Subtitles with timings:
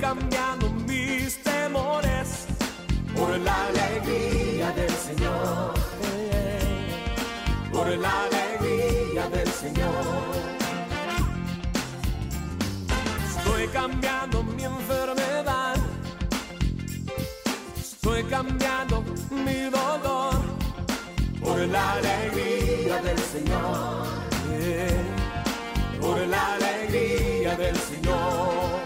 [0.00, 2.46] cambiando mis temores
[3.14, 5.74] por la alegría del Señor.
[7.72, 10.34] Por la alegría del Señor.
[13.28, 15.76] Estoy cambiando mi enfermedad.
[17.78, 20.34] Estoy cambiando mi dolor
[21.40, 24.06] por la alegría del Señor.
[26.00, 28.85] Por la alegría del Señor.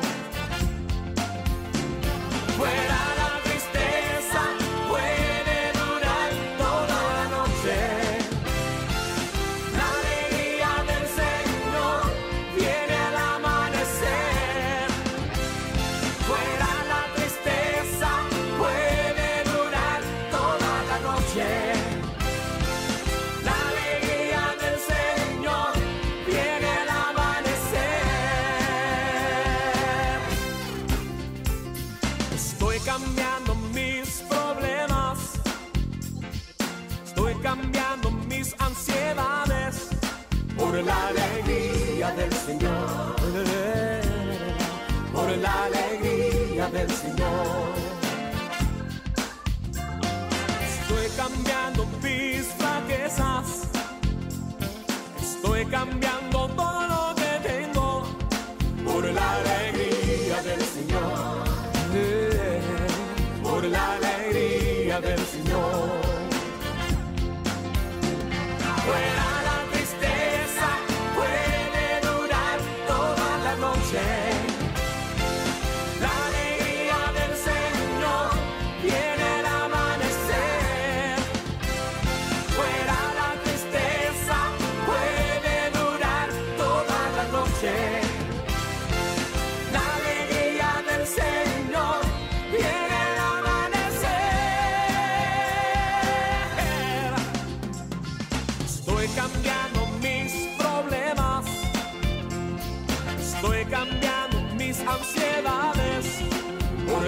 [55.71, 56.20] Cambiando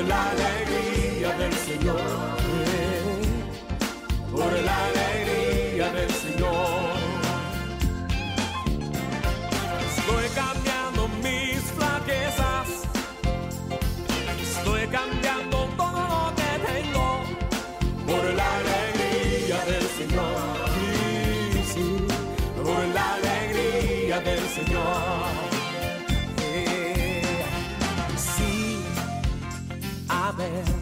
[0.08, 2.00] la alegría del Señor.
[4.30, 6.92] Por la alegría del Señor.
[9.96, 12.68] Estoy cambiando mis flaquezas.
[14.42, 17.22] Estoy cambiando todo lo que tengo
[18.06, 20.36] por la alegría del Señor.
[21.72, 22.06] Sí,
[22.62, 24.91] por la alegría del Señor.
[30.42, 30.81] A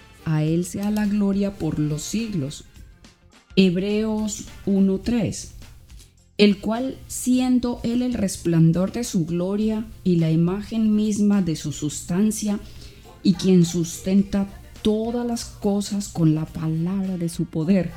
[0.25, 2.65] A él sea la gloria por los siglos.
[3.55, 5.61] Hebreos 1:3
[6.41, 11.71] el cual, siendo él el resplandor de su gloria y la imagen misma de su
[11.71, 12.59] sustancia,
[13.21, 14.47] y quien sustenta
[14.81, 17.91] todas las cosas con la palabra de su poder,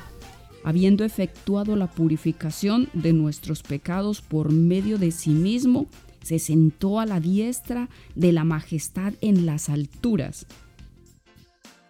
[0.62, 5.86] habiendo efectuado la purificación de nuestros pecados por medio de sí mismo,
[6.22, 10.44] se sentó a la diestra de la majestad en las alturas.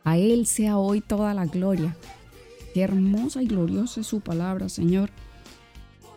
[0.05, 1.97] A Él sea hoy toda la gloria.
[2.75, 5.09] Qué hermosa y gloriosa es su palabra, Señor.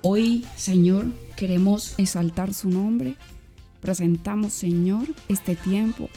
[0.02, 1.06] Hoy, Señor,
[1.38, 3.16] queremos exaltar su nombre.
[3.80, 6.10] Presentamos, Señor, este tiempo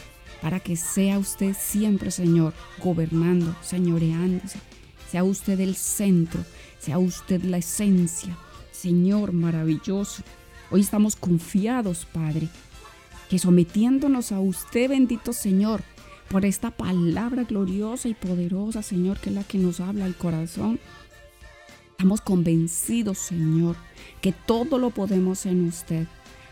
[0.43, 4.59] para que sea usted siempre, Señor, gobernando, señoreándose,
[5.11, 6.41] sea usted el centro,
[6.79, 8.37] sea usted la esencia.
[8.73, 10.23] Señor maravilloso,
[10.71, 12.49] hoy estamos confiados, Padre,
[13.29, 15.83] que sometiéndonos a usted, bendito Señor,
[16.31, 20.79] por esta palabra gloriosa y poderosa, Señor, que es la que nos habla al corazón,
[21.91, 23.75] estamos convencidos, Señor,
[24.21, 26.07] que todo lo podemos en usted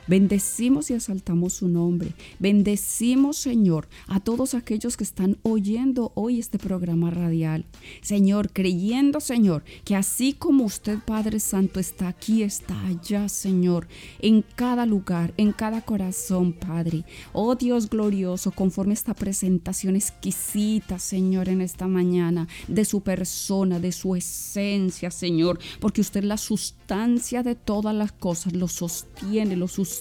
[0.08, 2.14] Bendecimos y exaltamos su nombre.
[2.38, 7.66] Bendecimos, Señor, a todos aquellos que están oyendo hoy este programa radial.
[8.00, 13.86] Señor, creyendo, Señor, que así como usted, Padre Santo, está aquí, está allá, Señor,
[14.20, 17.04] en cada lugar, en cada corazón, Padre.
[17.34, 23.92] Oh Dios glorioso, conforme esta presentación exquisita, Señor, en esta mañana, de su persona, de
[23.92, 29.97] su esencia, Señor, porque usted la sustancia de todas las cosas, lo sostiene, lo sustenta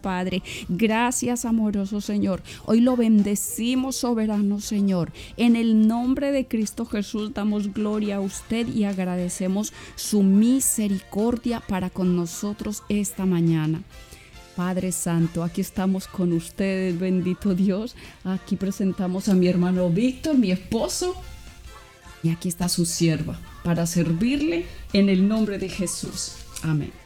[0.00, 0.42] Padre.
[0.68, 2.42] Gracias, amoroso Señor.
[2.64, 5.12] Hoy lo bendecimos, soberano Señor.
[5.36, 11.90] En el nombre de Cristo Jesús damos gloria a usted y agradecemos su misericordia para
[11.90, 13.82] con nosotros esta mañana.
[14.56, 17.96] Padre Santo, aquí estamos con ustedes, bendito Dios.
[18.24, 21.14] Aquí presentamos a mi hermano Víctor, mi esposo.
[22.22, 24.64] Y aquí está su sierva para servirle
[24.94, 26.36] en el nombre de Jesús.
[26.62, 27.03] Amén.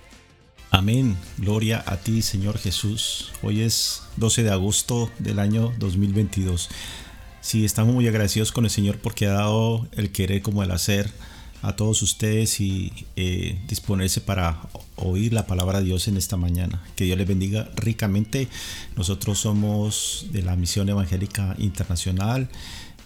[0.70, 1.16] Amén.
[1.38, 3.32] Gloria a ti, Señor Jesús.
[3.42, 6.68] Hoy es 12 de agosto del año 2022.
[7.40, 11.10] Sí, estamos muy agradecidos con el Señor porque ha dado el querer como el hacer
[11.62, 14.60] a todos ustedes y eh, disponerse para
[14.96, 16.82] oír la palabra de Dios en esta mañana.
[16.96, 18.48] Que Dios les bendiga ricamente.
[18.94, 22.50] Nosotros somos de la Misión Evangélica Internacional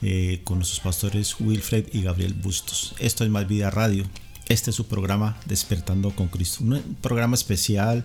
[0.03, 2.97] eh, con nuestros pastores Wilfred y Gabriel Bustos.
[2.99, 4.05] Esto es Más Vida Radio.
[4.53, 8.05] Este es su programa Despertando con Cristo, un programa especial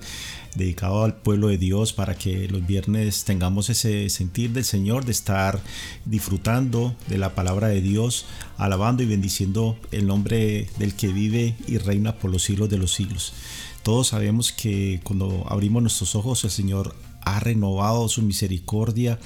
[0.55, 5.11] dedicado al pueblo de Dios para que los viernes tengamos ese sentir del Señor de
[5.11, 5.59] estar
[6.05, 11.79] disfrutando de la palabra de Dios, alabando y bendiciendo el nombre del que vive y
[11.79, 13.33] reina por los siglos de los siglos.
[13.83, 19.19] Todos sabemos que cuando abrimos nuestros ojos el Señor ha renovado su misericordia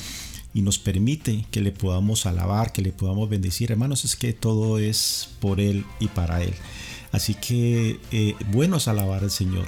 [0.55, 3.71] y nos permite que le podamos alabar, que le podamos bendecir.
[3.71, 6.55] Hermanos, es que todo es por Él y para Él.
[7.11, 9.67] Así que eh, buenos alabar al Señor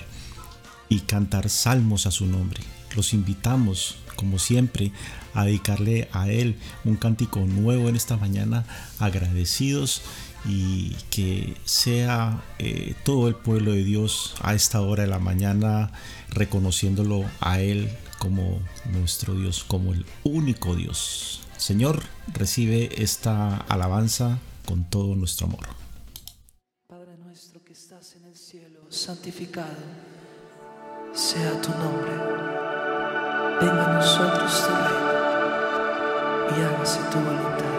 [0.89, 2.61] y cantar salmos a su nombre.
[2.95, 4.91] Los invitamos, como siempre,
[5.33, 8.65] a dedicarle a Él un cántico nuevo en esta mañana,
[8.99, 10.01] agradecidos
[10.45, 15.91] y que sea eh, todo el pueblo de Dios a esta hora de la mañana
[16.29, 17.89] reconociéndolo a Él
[18.19, 18.59] como
[18.91, 21.41] nuestro Dios, como el único Dios.
[21.57, 25.82] Señor, recibe esta alabanza con todo nuestro amor.
[28.93, 29.65] Santificado
[31.13, 32.11] sea tu nombre.
[33.59, 35.13] Venga a nosotros tu reino
[36.51, 37.73] y hágase tu voluntad.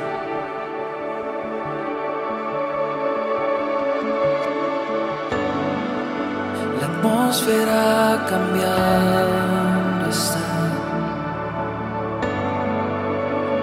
[6.81, 10.44] La atmósfera cambiando está.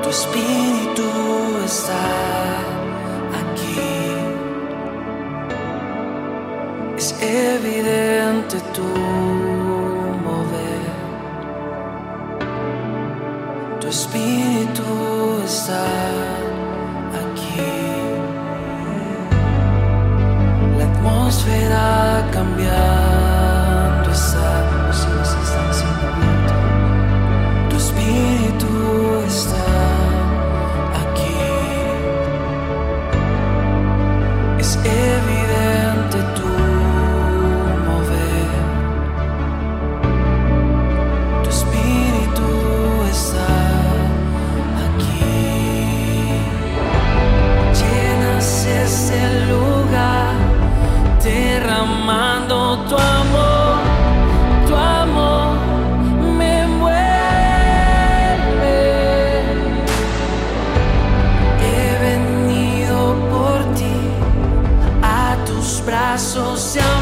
[0.04, 1.10] Tu espíritu
[1.66, 2.71] está.
[7.22, 8.84] Evidente tu
[10.26, 10.82] mover.
[13.80, 14.84] Tu espíritu
[15.46, 15.86] está
[66.18, 67.01] social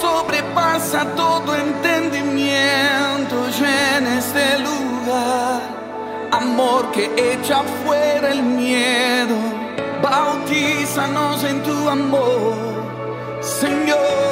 [0.00, 5.60] sobrepasa todo entendimiento llena este lugar.
[6.32, 9.36] Amor que echa fuera el miedo,
[10.02, 12.54] bautízanos en tu amor,
[13.40, 14.25] Señor.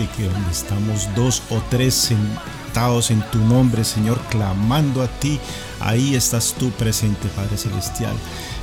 [0.00, 5.38] Que donde estamos dos o tres sentados en tu nombre, Señor, clamando a ti,
[5.80, 8.14] ahí estás tú presente, Padre Celestial.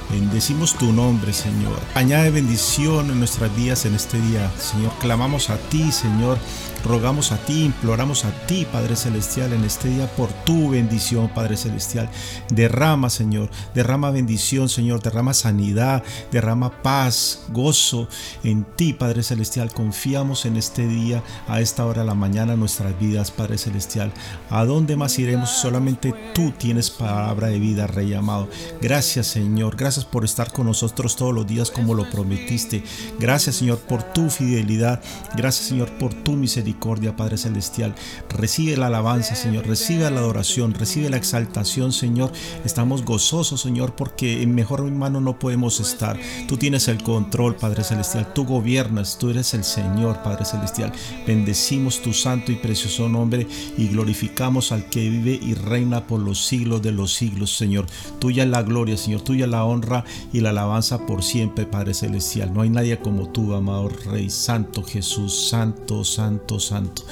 [0.09, 1.79] Bendecimos tu nombre, Señor.
[1.93, 4.91] Añade bendición en nuestras vidas en este día, Señor.
[4.99, 6.39] Clamamos a ti, Señor.
[6.85, 11.57] Rogamos a ti, imploramos a ti, Padre Celestial, en este día por tu bendición, Padre
[11.57, 12.09] Celestial.
[12.49, 18.07] Derrama, Señor, derrama bendición, Señor, derrama sanidad, derrama paz, gozo
[18.43, 19.73] en ti, Padre Celestial.
[19.73, 24.11] Confiamos en este día, a esta hora de la mañana, nuestras vidas, Padre Celestial.
[24.49, 25.49] ¿A dónde más iremos?
[25.49, 28.47] Solamente tú tienes palabra de vida, Rey amado.
[28.81, 29.75] Gracias, Señor.
[29.75, 32.83] Gracias por estar con nosotros todos los días como lo prometiste.
[33.19, 35.01] Gracias, Señor, por tu fidelidad.
[35.35, 37.95] Gracias, Señor, por tu misericordia, Padre Celestial.
[38.29, 39.67] Recibe la alabanza, Señor.
[39.67, 40.73] Recibe la adoración.
[40.73, 42.31] Recibe la exaltación, Señor.
[42.65, 46.19] Estamos gozosos, Señor, porque en mejor mano no podemos estar.
[46.47, 48.33] Tú tienes el control, Padre Celestial.
[48.33, 49.17] Tú gobiernas.
[49.17, 50.91] Tú eres el Señor, Padre Celestial.
[51.25, 53.47] Bendecimos tu santo y precioso nombre
[53.77, 57.85] y glorificamos al que vive y reina por los siglos de los siglos, Señor.
[58.19, 59.21] Tuya es la gloria, Señor.
[59.21, 62.53] Tuya la honra y la alabanza por siempre, Padre Celestial.
[62.53, 67.03] No hay nadie como tú, amado Rey Santo Jesús, Santo, Santo, Santo.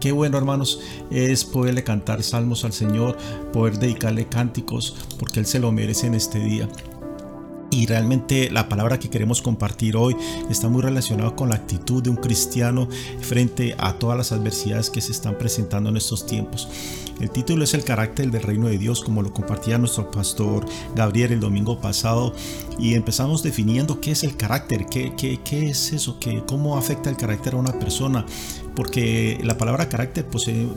[0.00, 0.80] Qué bueno, hermanos,
[1.10, 3.16] es poderle cantar salmos al Señor,
[3.52, 6.68] poder dedicarle cánticos, porque Él se lo merece en este día.
[7.70, 10.16] Y realmente la palabra que queremos compartir hoy
[10.48, 12.88] está muy relacionada con la actitud de un cristiano
[13.20, 16.68] frente a todas las adversidades que se están presentando en estos tiempos.
[17.20, 20.64] El título es El carácter del reino de Dios, como lo compartía nuestro pastor
[20.94, 22.32] Gabriel el domingo pasado.
[22.78, 27.10] Y empezamos definiendo qué es el carácter, qué, qué, qué es eso, qué, cómo afecta
[27.10, 28.24] el carácter a una persona.
[28.78, 30.68] Porque la palabra carácter posee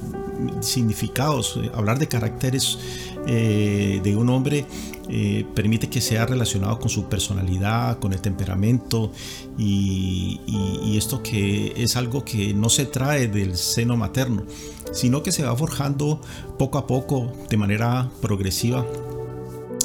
[0.61, 1.59] significados.
[1.75, 2.79] Hablar de caracteres
[3.27, 4.65] eh, de un hombre
[5.07, 9.11] eh, permite que sea relacionado con su personalidad, con el temperamento
[9.55, 14.47] y, y, y, esto que es algo que no se trae del seno materno,
[14.93, 16.21] sino que se va forjando
[16.57, 18.83] poco a poco de manera progresiva.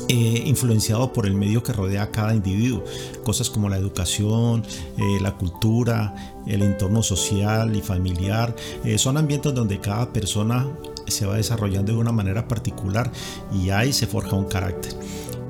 [0.09, 2.85] Eh, influenciado por el medio que rodea a cada individuo,
[3.25, 4.63] cosas como la educación,
[4.97, 6.15] eh, la cultura,
[6.47, 10.69] el entorno social y familiar, eh, son ambientes donde cada persona
[11.09, 13.11] se va desarrollando de una manera particular
[13.53, 14.93] y ahí se forja un carácter.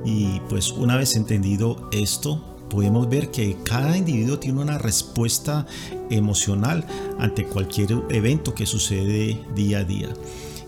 [0.07, 5.67] Y pues una vez entendido esto, podemos ver que cada individuo tiene una respuesta
[6.09, 6.87] emocional
[7.19, 10.09] ante cualquier evento que sucede día a día.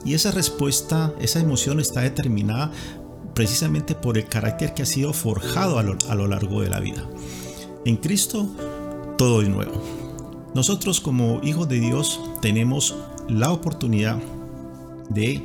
[0.04, 2.70] Y esa respuesta, esa emoción está determinada
[3.38, 7.08] precisamente por el carácter que ha sido forjado a lo, largo de la vida.
[7.84, 8.48] En Cristo
[9.16, 9.80] todo de nuevo.
[10.56, 12.96] Nosotros como hijos de Dios tenemos
[13.28, 14.18] la oportunidad
[15.08, 15.40] de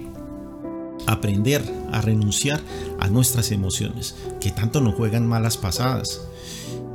[1.06, 2.62] aprender a renunciar
[3.00, 6.20] a nuestras emociones que tanto nos juegan malas pasadas.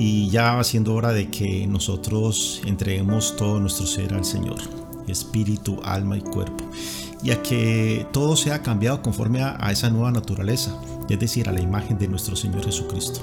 [0.00, 4.59] Y ya va siendo hora de que nosotros entreguemos todo nuestro ser al Señor,
[5.07, 6.64] espíritu, alma y cuerpo.
[7.23, 10.75] Y a que todo sea cambiado conforme a, a esa nueva naturaleza,
[11.09, 13.21] es decir, a la imagen de nuestro Señor Jesucristo.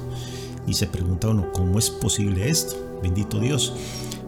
[0.67, 2.75] Y se pregunta uno, ¿cómo es posible esto?
[3.01, 3.73] Bendito Dios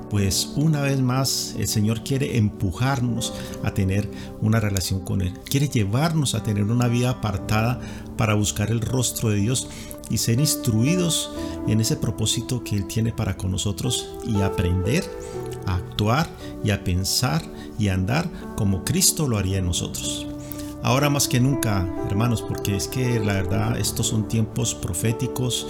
[0.10, 4.10] pues una vez más el Señor quiere empujarnos a tener
[4.42, 5.34] una relación con Él.
[5.50, 7.80] Quiere llevarnos a tener una vida apartada
[8.16, 9.68] para buscar el rostro de Dios
[10.10, 11.32] y ser instruidos
[11.68, 15.04] en ese propósito que Él tiene para con nosotros y aprender
[15.66, 16.30] a actuar
[16.64, 17.42] y a pensar
[17.78, 20.28] y andar como Cristo lo haría en nosotros.
[20.84, 25.68] Ahora más que nunca, hermanos, porque es que la verdad estos son tiempos proféticos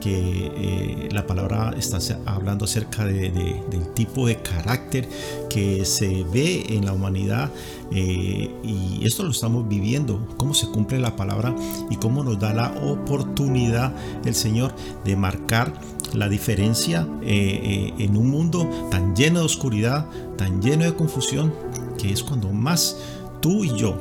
[0.00, 5.08] que eh, la palabra está hablando acerca de, de, del tipo de carácter
[5.48, 7.50] que se ve en la humanidad
[7.90, 11.54] eh, y esto lo estamos viviendo, cómo se cumple la palabra
[11.90, 13.92] y cómo nos da la oportunidad
[14.24, 15.72] el Señor de marcar
[16.14, 20.06] la diferencia eh, en un mundo tan lleno de oscuridad,
[20.36, 21.52] tan lleno de confusión,
[21.98, 22.96] que es cuando más
[23.40, 23.96] tú y yo,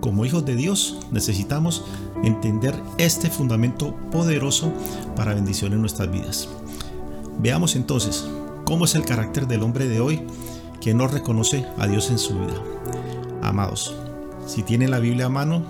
[0.00, 1.84] como hijos de Dios, necesitamos
[2.26, 4.72] entender este fundamento poderoso
[5.16, 6.48] para bendición en nuestras vidas.
[7.38, 8.26] Veamos entonces
[8.64, 10.22] cómo es el carácter del hombre de hoy
[10.80, 12.60] que no reconoce a Dios en su vida.
[13.42, 13.94] Amados,
[14.46, 15.62] si tienen la Biblia a mano,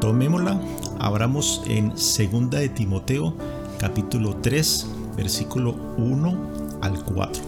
[0.00, 0.60] tomémosla,
[0.98, 3.34] abramos en 2 de Timoteo
[3.78, 6.38] capítulo 3, versículo 1
[6.82, 7.42] al 4.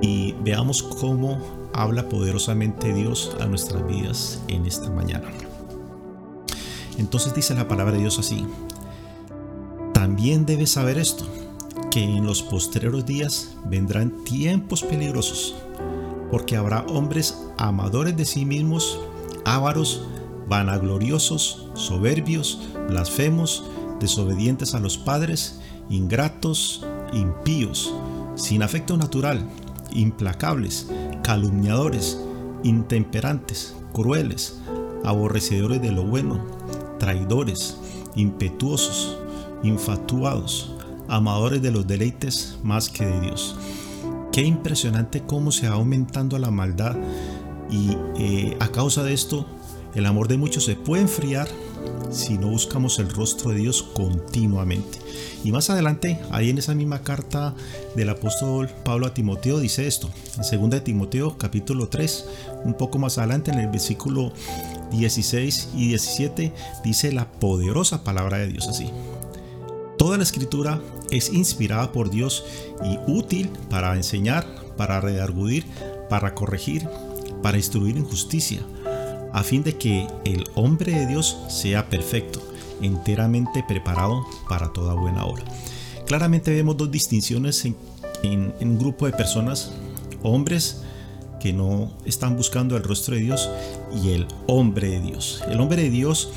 [0.00, 1.38] Y veamos cómo
[1.74, 5.28] habla poderosamente Dios a nuestras vidas en esta mañana.
[6.98, 8.46] Entonces dice la palabra de Dios así.
[9.92, 11.26] También debes saber esto,
[11.90, 15.54] que en los postreros días vendrán tiempos peligrosos,
[16.30, 18.98] porque habrá hombres amadores de sí mismos,
[19.44, 20.06] ávaros,
[20.48, 23.64] vanagloriosos, soberbios, blasfemos,
[24.00, 27.94] desobedientes a los padres, ingratos, impíos,
[28.34, 29.48] sin afecto natural,
[29.92, 30.88] implacables,
[31.22, 32.18] calumniadores,
[32.62, 34.58] intemperantes, crueles,
[35.04, 36.40] aborrecedores de lo bueno,
[37.02, 37.78] traidores,
[38.14, 39.18] impetuosos,
[39.64, 40.72] infatuados,
[41.08, 43.56] amadores de los deleites más que de Dios.
[44.30, 46.96] Qué impresionante cómo se va aumentando la maldad
[47.68, 49.46] y eh, a causa de esto
[49.96, 51.48] el amor de muchos se puede enfriar
[52.12, 54.98] si no buscamos el rostro de Dios continuamente.
[55.42, 57.52] Y más adelante, ahí en esa misma carta
[57.96, 62.26] del apóstol Pablo a Timoteo dice esto, en 2 de Timoteo capítulo 3,
[62.64, 64.32] un poco más adelante en el versículo
[64.92, 66.52] 16 y 17
[66.84, 68.90] dice la poderosa palabra de Dios así.
[69.98, 72.44] Toda la escritura es inspirada por Dios
[72.84, 75.64] y útil para enseñar, para redargudir,
[76.08, 76.88] para corregir,
[77.42, 78.62] para instruir en justicia,
[79.32, 82.42] a fin de que el hombre de Dios sea perfecto,
[82.80, 85.44] enteramente preparado para toda buena obra.
[86.06, 87.76] Claramente vemos dos distinciones en,
[88.22, 89.72] en, un grupo de personas,
[90.22, 90.82] hombres
[91.42, 93.50] que no están buscando el rostro de Dios
[94.00, 95.42] y el hombre de Dios.
[95.48, 96.30] El hombre de Dios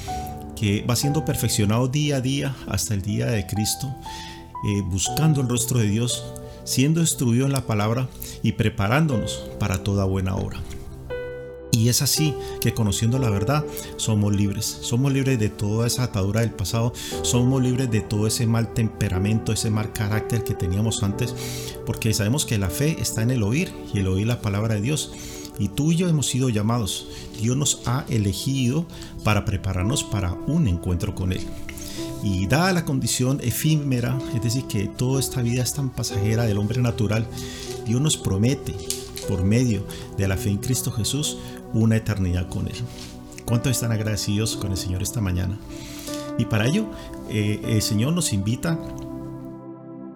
[0.56, 3.94] que va siendo perfeccionado día a día hasta el día de Cristo,
[4.68, 6.26] eh, buscando el rostro de Dios,
[6.64, 8.08] siendo instruido en la palabra
[8.42, 10.60] y preparándonos para toda buena obra.
[11.76, 13.66] Y es así que conociendo la verdad
[13.98, 14.66] somos libres.
[14.66, 16.94] Somos libres de toda esa atadura del pasado.
[17.22, 21.36] Somos libres de todo ese mal temperamento, ese mal carácter que teníamos antes.
[21.86, 24.82] Porque sabemos que la fe está en el oír y el oír la palabra de
[24.82, 25.12] Dios.
[25.60, 27.08] Y tú y yo hemos sido llamados.
[27.42, 28.86] Dios nos ha elegido
[29.26, 31.42] para prepararnos para un encuentro con Él.
[32.24, 36.58] Y dada la condición efímera, es decir, que toda esta vida es tan pasajera del
[36.58, 37.28] hombre natural,
[37.86, 38.74] Dios nos promete
[39.28, 39.86] por medio
[40.18, 41.38] de la fe en Cristo Jesús
[41.74, 42.76] una eternidad con Él.
[43.46, 45.58] ¿Cuántos están agradecidos con el Señor esta mañana?
[46.38, 46.88] Y para ello,
[47.30, 48.80] eh, el Señor nos invita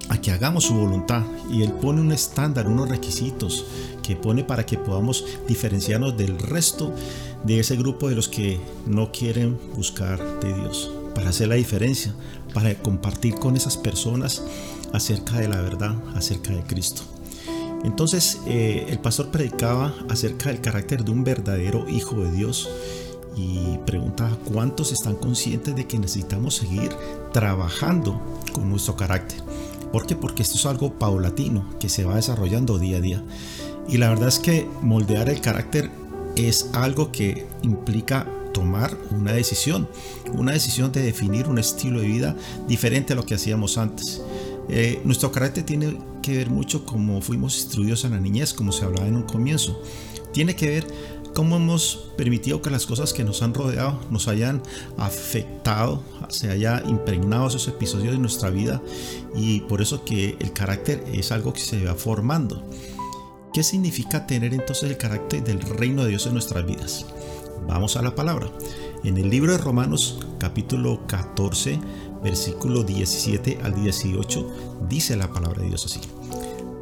[0.10, 3.66] a que hagamos su voluntad y Él pone un estándar, unos requisitos
[4.02, 6.94] que pone para que podamos diferenciarnos del resto
[7.44, 12.14] de ese grupo de los que no quieren buscar de Dios, para hacer la diferencia,
[12.54, 14.42] para compartir con esas personas
[14.94, 17.04] acerca de la verdad, acerca de Cristo.
[17.84, 22.70] Entonces eh, el pastor predicaba acerca del carácter de un verdadero hijo de Dios
[23.36, 26.92] y preguntaba cuántos están conscientes de que necesitamos seguir
[27.32, 29.42] trabajando con nuestro carácter.
[29.92, 30.16] ¿Por qué?
[30.16, 33.24] Porque esto es algo paulatino que se va desarrollando día a día.
[33.88, 35.90] Y la verdad es que moldear el carácter
[36.36, 39.88] es algo que implica tomar una decisión,
[40.34, 42.36] una decisión de definir un estilo de vida
[42.68, 44.22] diferente a lo que hacíamos antes
[44.72, 48.86] Eh, nuestro carácter tiene que ver mucho como fuimos instruidos en la niñez, como se
[48.86, 49.82] hablaba en un comienzo.
[50.34, 50.88] Tiene que ver
[51.34, 54.62] cómo hemos permitido que las cosas que nos han rodeado nos hayan
[54.98, 58.82] afectado, se haya impregnado esos episodios de nuestra vida
[59.36, 62.64] y por eso que el carácter es algo que se va formando.
[63.54, 67.06] ¿Qué significa tener entonces el carácter del reino de Dios en nuestras vidas?
[67.68, 68.50] Vamos a la palabra.
[69.04, 71.80] En el libro de Romanos capítulo 14,
[72.24, 74.48] versículo 17 al 18,
[74.90, 76.02] dice la palabra de Dios así.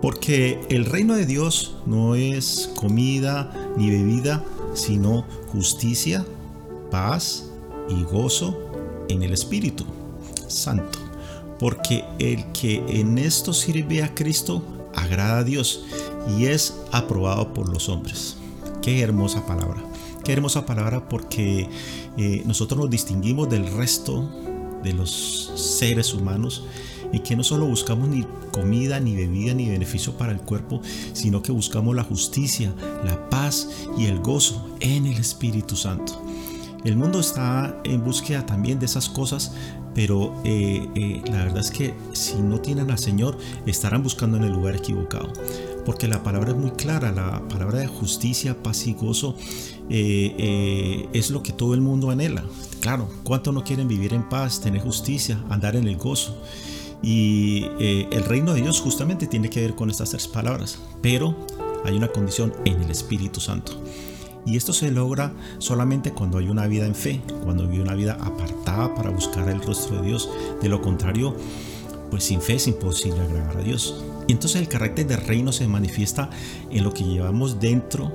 [0.02, 6.26] Porque el reino de Dios no es comida ni bebida, sino justicia,
[6.92, 7.50] paz
[7.90, 8.58] y gozo
[9.10, 9.86] en el Espíritu
[10.48, 11.00] Santo.
[11.60, 14.62] Porque el que en esto sirve a Cristo
[14.94, 15.86] agrada a Dios
[16.38, 18.38] y es aprobado por los hombres.
[18.82, 19.84] Qué hermosa palabra.
[20.24, 21.70] Qué hermosa palabra porque
[22.18, 24.30] eh, nosotros nos distinguimos del resto
[24.88, 26.64] de los seres humanos
[27.12, 30.82] y que no solo buscamos ni comida, ni bebida, ni beneficio para el cuerpo,
[31.14, 32.74] sino que buscamos la justicia,
[33.04, 36.22] la paz y el gozo en el Espíritu Santo.
[36.84, 39.52] El mundo está en búsqueda también de esas cosas,
[39.94, 44.44] pero eh, eh, la verdad es que si no tienen al Señor, estarán buscando en
[44.44, 45.34] el lugar equivocado.
[45.86, 49.36] Porque la palabra es muy clara, la palabra de justicia, paz y gozo
[49.90, 52.44] eh, es lo que todo el mundo anhela.
[52.82, 56.38] Claro, ¿cuántos no quieren vivir en paz, tener justicia, andar en el gozo?
[57.02, 61.36] Y el reino de Dios justamente tiene que ver con estas tres palabras, pero
[61.86, 63.74] hay una condición en el Espíritu Santo.
[64.48, 68.18] Y esto se logra solamente cuando hay una vida en fe, cuando hay una vida
[68.22, 70.30] apartada para buscar el rostro de Dios.
[70.62, 71.36] De lo contrario,
[72.10, 74.06] pues sin fe es imposible agradar a Dios.
[74.26, 76.30] Y entonces el carácter del reino se manifiesta
[76.72, 78.12] en lo que llevamos dentro,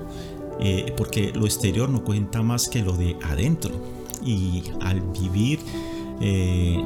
[0.59, 4.02] eh, porque lo exterior no cuenta más que lo de adentro.
[4.25, 5.61] Y al vivir
[6.21, 6.81] eh,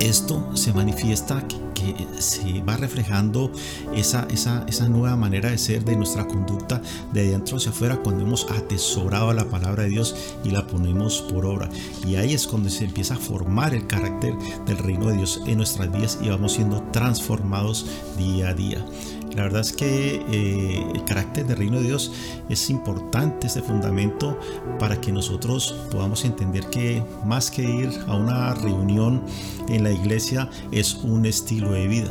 [0.00, 3.50] esto se manifiesta que, que, se va reflejando
[3.94, 6.80] esa, esa, esa nueva manera de ser de nuestra conducta
[7.12, 11.46] de dentro hacia afuera cuando hemos atesorado la palabra de Dios y la ponemos por
[11.46, 11.68] obra.
[12.06, 14.34] Y ahí es cuando se empieza a formar el carácter
[14.66, 18.84] del reino de Dios en nuestras vidas y vamos siendo transformados día a día.
[19.34, 22.12] La verdad es que eh, el carácter del reino de Dios
[22.48, 24.38] es importante, este fundamento,
[24.78, 29.22] para que nosotros podamos entender que más que ir a una reunión
[29.68, 32.10] en la iglesia es un estilo de vida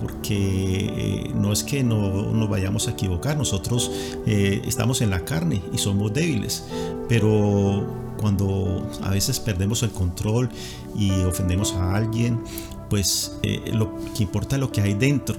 [0.00, 3.90] porque eh, no es que no nos vayamos a equivocar, nosotros
[4.26, 6.64] eh, estamos en la carne y somos débiles,
[7.06, 10.48] pero cuando a veces perdemos el control
[10.96, 12.40] y ofendemos a alguien,
[12.88, 13.38] pues
[13.74, 15.36] lo que importa es lo que hay dentro,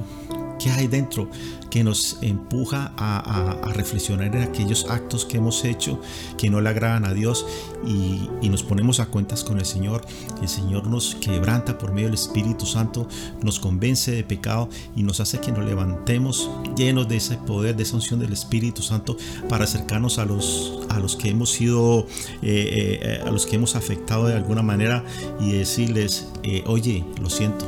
[0.61, 1.27] ¿Qué hay dentro
[1.71, 5.99] que nos empuja a, reflexionar en aquellos actos que hemos hecho
[6.37, 7.47] que no le agradan a Dios
[7.83, 10.05] y, nos ponemos a cuentas con el Señor?
[10.39, 13.07] El Señor nos quebranta por medio del Espíritu Santo,
[13.41, 17.81] nos convence de pecado y nos hace que nos levantemos llenos de ese poder, de
[17.81, 19.17] esa unción del Espíritu Santo
[19.49, 22.05] para acercarnos a los, a los que hemos sido,
[22.43, 25.03] eh, eh, a los que hemos afectado de alguna manera
[25.39, 27.65] y decirles, eh, oye, lo siento,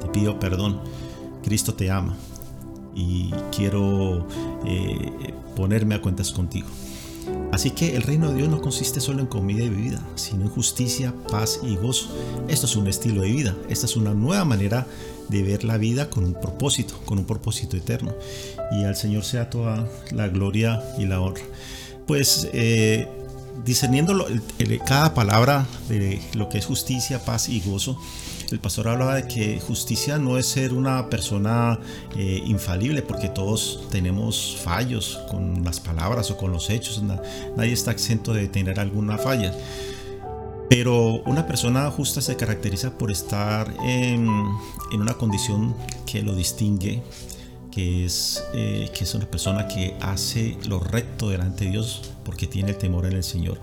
[0.00, 0.80] te pido perdón.
[1.42, 2.14] Cristo te ama
[2.94, 4.26] y quiero
[4.66, 6.68] eh, ponerme a cuentas contigo.
[7.52, 10.48] Así que el reino de Dios no consiste solo en comida y bebida, sino en
[10.48, 12.08] justicia, paz y gozo.
[12.48, 14.86] Esto es un estilo de vida, esta es una nueva manera
[15.28, 18.14] de ver la vida con un propósito, con un propósito eterno.
[18.72, 21.42] Y al Señor sea toda la gloria y la honra.
[22.06, 23.08] Pues eh,
[23.64, 24.26] discerniendo
[24.86, 27.98] cada palabra de lo que es justicia, paz y gozo,
[28.50, 31.78] el pastor hablaba de que justicia no es ser una persona
[32.16, 37.02] eh, infalible, porque todos tenemos fallos con las palabras o con los hechos,
[37.56, 39.54] nadie está exento de tener alguna falla.
[40.70, 44.28] Pero una persona justa se caracteriza por estar en,
[44.92, 45.74] una condición
[46.06, 47.02] que lo distingue,
[47.72, 52.46] que es, eh, que es una persona que hace lo recto delante de Dios porque
[52.46, 53.60] tiene el temor en el Señor.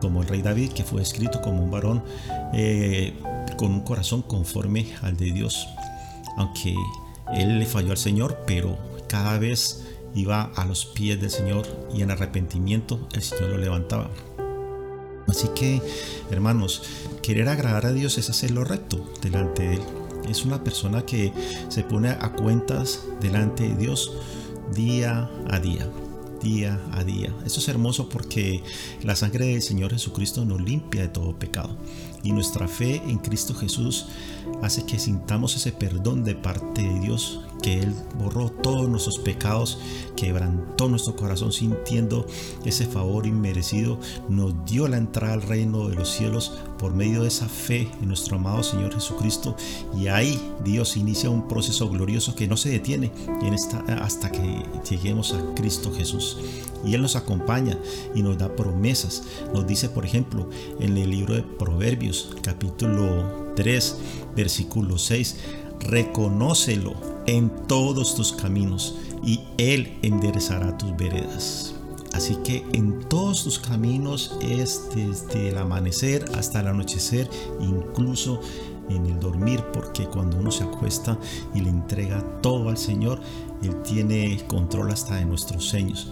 [0.00, 2.04] Como el rey David, que fue escrito como un varón
[2.52, 3.14] eh,
[3.56, 5.68] con un corazón conforme al de Dios.
[6.36, 6.74] Aunque
[7.34, 9.84] él le falló al Señor, pero cada vez
[10.14, 14.10] iba a los pies del Señor y en arrepentimiento el Señor lo levantaba.
[15.28, 15.80] Así que,
[16.30, 16.82] hermanos,
[17.22, 19.82] querer agradar a Dios es hacer lo recto delante de Él.
[20.28, 21.32] Es una persona que
[21.68, 24.12] se pone a cuentas delante de Dios
[24.74, 25.88] día a día
[26.42, 27.32] día a día.
[27.46, 28.62] Esto es hermoso porque
[29.02, 31.76] la sangre del Señor Jesucristo nos limpia de todo pecado.
[32.22, 34.06] Y nuestra fe en Cristo Jesús
[34.62, 39.78] hace que sintamos ese perdón de parte de Dios, que Él borró todos nuestros pecados,
[40.16, 42.26] quebrantó nuestro corazón sintiendo
[42.64, 43.98] ese favor inmerecido,
[44.28, 48.08] nos dio la entrada al reino de los cielos por medio de esa fe en
[48.08, 49.56] nuestro amado Señor Jesucristo
[49.96, 54.64] y ahí Dios inicia un proceso glorioso que no se detiene en esta, hasta que
[54.90, 56.38] lleguemos a Cristo Jesús.
[56.84, 57.78] Y Él nos acompaña
[58.14, 59.22] y nos da promesas.
[59.54, 60.48] Nos dice, por ejemplo,
[60.80, 63.96] en el libro de Proverbios, capítulo 3,
[64.34, 65.36] versículo 6,
[65.84, 66.94] reconócelo
[67.26, 71.74] en todos tus caminos y Él enderezará tus veredas.
[72.12, 77.28] Así que en todos tus caminos es desde el amanecer hasta el anochecer,
[77.60, 78.40] incluso
[78.90, 81.18] en el dormir, porque cuando uno se acuesta
[81.54, 83.20] y le entrega todo al Señor,
[83.62, 86.10] Él tiene control hasta de nuestros sueños.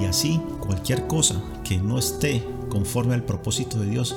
[0.00, 4.14] Y así, cualquier cosa que no esté conforme al propósito de Dios,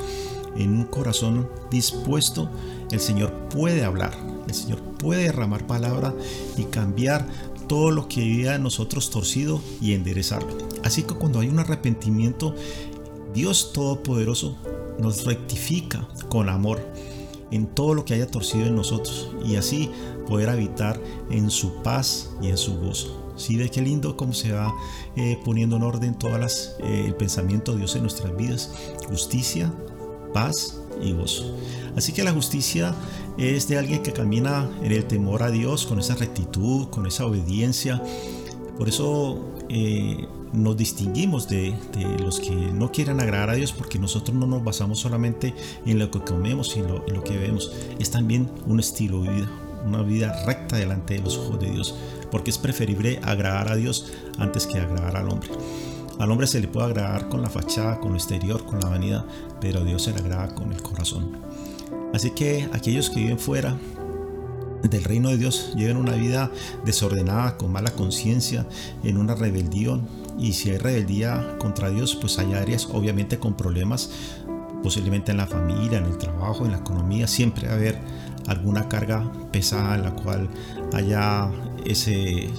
[0.58, 2.50] en un corazón dispuesto,
[2.92, 4.14] el Señor puede hablar,
[4.48, 6.14] el Señor puede derramar palabra
[6.58, 7.28] y cambiar
[7.68, 10.56] todo lo que vivía en nosotros torcido y enderezarlo.
[10.84, 12.56] Así que cuando hay un arrepentimiento,
[13.34, 14.56] Dios Todopoderoso
[15.00, 16.80] nos rectifica con amor
[17.52, 19.92] en todo lo que haya torcido en nosotros y así
[20.28, 23.34] poder habitar en su paz y en su gozo.
[23.38, 24.74] ¿Sí ve qué lindo cómo se va
[25.16, 28.72] eh, poniendo en orden todas las, eh, el pensamiento de Dios en nuestras vidas?
[29.08, 29.74] Justicia,
[30.34, 31.56] paz y gozo.
[31.96, 32.96] Así que la justicia
[33.38, 37.26] es de alguien que camina en el temor a Dios, con esa rectitud, con esa
[37.26, 38.02] obediencia.
[38.78, 41.76] Por eso eh, nos distinguimos de,
[42.20, 45.54] los que no quieren agradar a Dios porque nosotros no nos basamos solamente
[45.86, 47.72] en lo que comemos y en lo que vemos.
[48.00, 49.52] Es también un estilo de vida,
[49.86, 51.96] una vida recta delante de los ojos de Dios.
[52.32, 55.50] Porque es preferible agradar a Dios antes que agradar al hombre.
[56.20, 59.26] Al hombre se le puede agradar con la fachada, con lo exterior, con la vanidad,
[59.60, 61.38] pero a Dios se le agrada con el corazón.
[62.14, 63.76] Así que aquellos que viven fuera
[64.90, 66.52] del reino de Dios llevan una vida
[66.86, 68.66] desordenada, con mala conciencia,
[69.04, 70.08] en una rebelión.
[70.38, 74.10] Y si hay rebeldía contra Dios, pues hay áreas obviamente con problemas,
[74.84, 77.28] posiblemente en la familia, en el trabajo, en la economía.
[77.28, 77.98] Siempre va a haber
[78.48, 80.50] alguna carga pesada en la cual
[80.94, 81.50] haya
[81.86, 82.50] ese,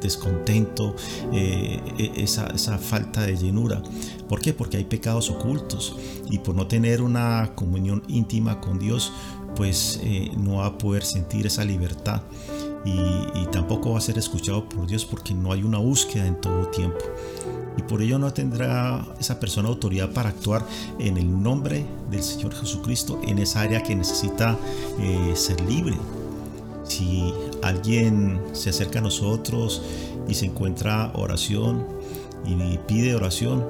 [0.00, 0.96] descontento,
[1.32, 3.82] eh, esa, esa, falta de llenura.
[4.32, 4.54] ¿Por qué?
[4.54, 5.94] Porque hay pecados ocultos
[6.30, 9.12] y por no tener una comunión íntima con Dios,
[9.56, 12.22] pues eh, no va a poder sentir esa libertad
[12.82, 16.68] y, tampoco va a ser escuchado por Dios porque no hay una búsqueda en todo
[16.68, 17.04] tiempo
[17.76, 20.64] y por ello no tendrá esa persona autoridad para actuar
[20.98, 24.56] en el nombre del Señor Jesucristo en esa área que necesita
[24.98, 25.98] eh, ser libre.
[26.84, 29.82] Si alguien se acerca a nosotros
[30.26, 31.84] y se encuentra oración
[32.46, 33.64] y pide oración,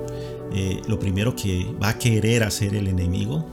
[0.55, 3.45] eh, lo primero que va a querer hacer el enemigo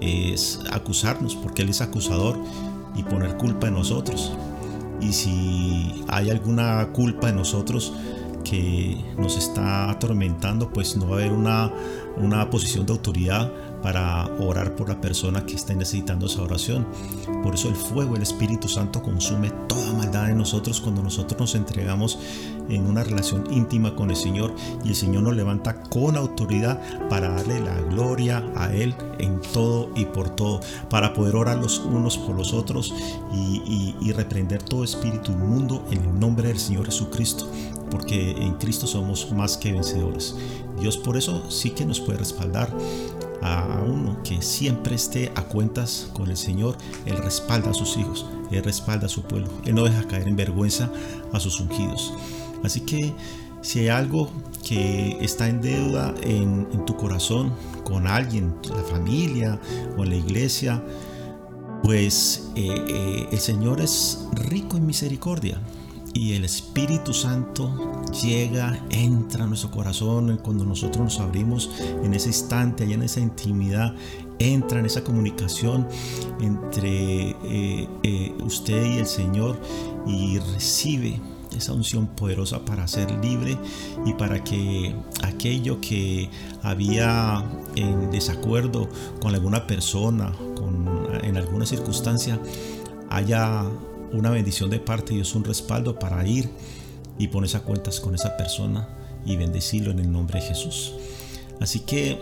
[0.00, 2.38] es acusarnos, porque él es acusador
[2.96, 4.32] y poner culpa en nosotros.
[5.00, 7.92] Y si hay alguna culpa en nosotros,
[8.44, 11.72] que nos está atormentando, pues no va a haber una,
[12.16, 16.86] una posición de autoridad para orar por la persona que esté necesitando esa oración.
[17.42, 21.54] Por eso el fuego, el Espíritu Santo consume toda maldad en nosotros cuando nosotros nos
[21.54, 22.18] entregamos
[22.68, 27.30] en una relación íntima con el Señor y el Señor nos levanta con autoridad para
[27.30, 32.18] darle la gloria a Él en todo y por todo, para poder orar los unos
[32.18, 32.94] por los otros
[33.32, 37.48] y, y, y reprender todo espíritu inmundo en el nombre del Señor Jesucristo
[37.90, 40.36] porque en Cristo somos más que vencedores.
[40.78, 42.72] Dios por eso sí que nos puede respaldar
[43.42, 46.76] a uno que siempre esté a cuentas con el Señor.
[47.06, 50.36] Él respalda a sus hijos, Él respalda a su pueblo, Él no deja caer en
[50.36, 50.90] vergüenza
[51.32, 52.12] a sus ungidos.
[52.62, 53.14] Así que
[53.62, 54.30] si hay algo
[54.66, 57.52] que está en deuda en, tu corazón
[57.84, 59.60] con alguien, la familia
[59.96, 60.82] o la iglesia,
[61.82, 65.60] pues eh, eh, el Señor es rico en misericordia
[66.12, 71.70] y el Espíritu Santo llega, entra a nuestro corazón cuando nosotros nos abrimos
[72.02, 73.94] en ese instante, allá en esa intimidad,
[74.38, 75.86] entra en esa comunicación
[76.40, 79.60] entre eh, eh, usted y el Señor
[80.06, 81.20] y recibe
[81.56, 83.58] esa unción poderosa para ser libre
[84.06, 86.30] y para que aquello que
[86.62, 87.44] había
[87.76, 88.88] en desacuerdo
[89.20, 90.88] con alguna persona, con,
[91.22, 92.40] en alguna circunstancia,
[93.10, 93.64] haya
[94.12, 96.50] una bendición de parte de Dios, un respaldo para ir
[97.18, 98.88] y ponerse a cuentas con esa persona
[99.24, 100.94] y bendecirlo en el nombre de Jesús.
[101.60, 102.18] Así que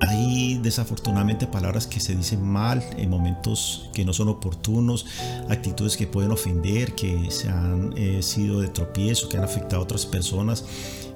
[0.00, 5.06] hay desafortunadamente palabras que se dicen mal en momentos que no son oportunos,
[5.48, 9.84] actitudes que pueden ofender, que se han eh, sido de tropiezo, que han afectado a
[9.84, 10.64] otras personas.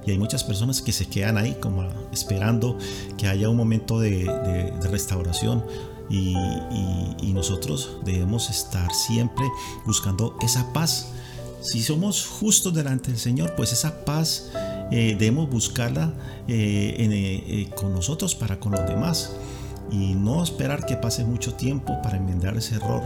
[0.07, 2.79] Y hay muchas personas que se quedan ahí como esperando
[3.19, 5.65] que haya un momento de, restauración.
[6.11, 6.35] Y,
[7.39, 9.47] nosotros debemos estar siempre
[9.87, 11.11] buscando esa paz.
[11.61, 14.51] Si somos justos delante del Señor, pues esa paz
[14.91, 16.13] eh, debemos buscarla
[16.49, 19.37] eh, eh, con nosotros para con los demás.
[19.93, 23.03] Y no esperar que pase mucho tiempo para enmendar ese error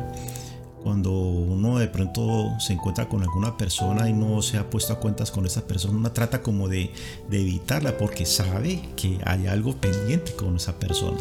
[0.83, 4.99] cuando uno de pronto se encuentra con alguna persona y no se ha puesto a
[4.99, 6.91] cuentas con esa persona, uno trata como de,
[7.31, 11.19] de evitarla porque sabe que hay algo pendiente con esa persona.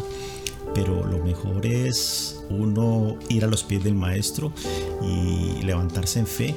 [0.74, 4.52] Pero lo mejor es uno ir a los pies del maestro
[5.02, 6.54] y levantarse en fe,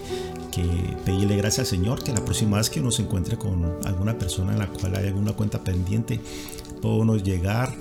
[0.51, 0.63] que
[1.03, 4.53] pedirle gracias al Señor, que la próxima vez que uno se encuentre con alguna persona
[4.53, 6.21] en la cual hay alguna cuenta pendiente,
[6.93, 7.73] uno llegar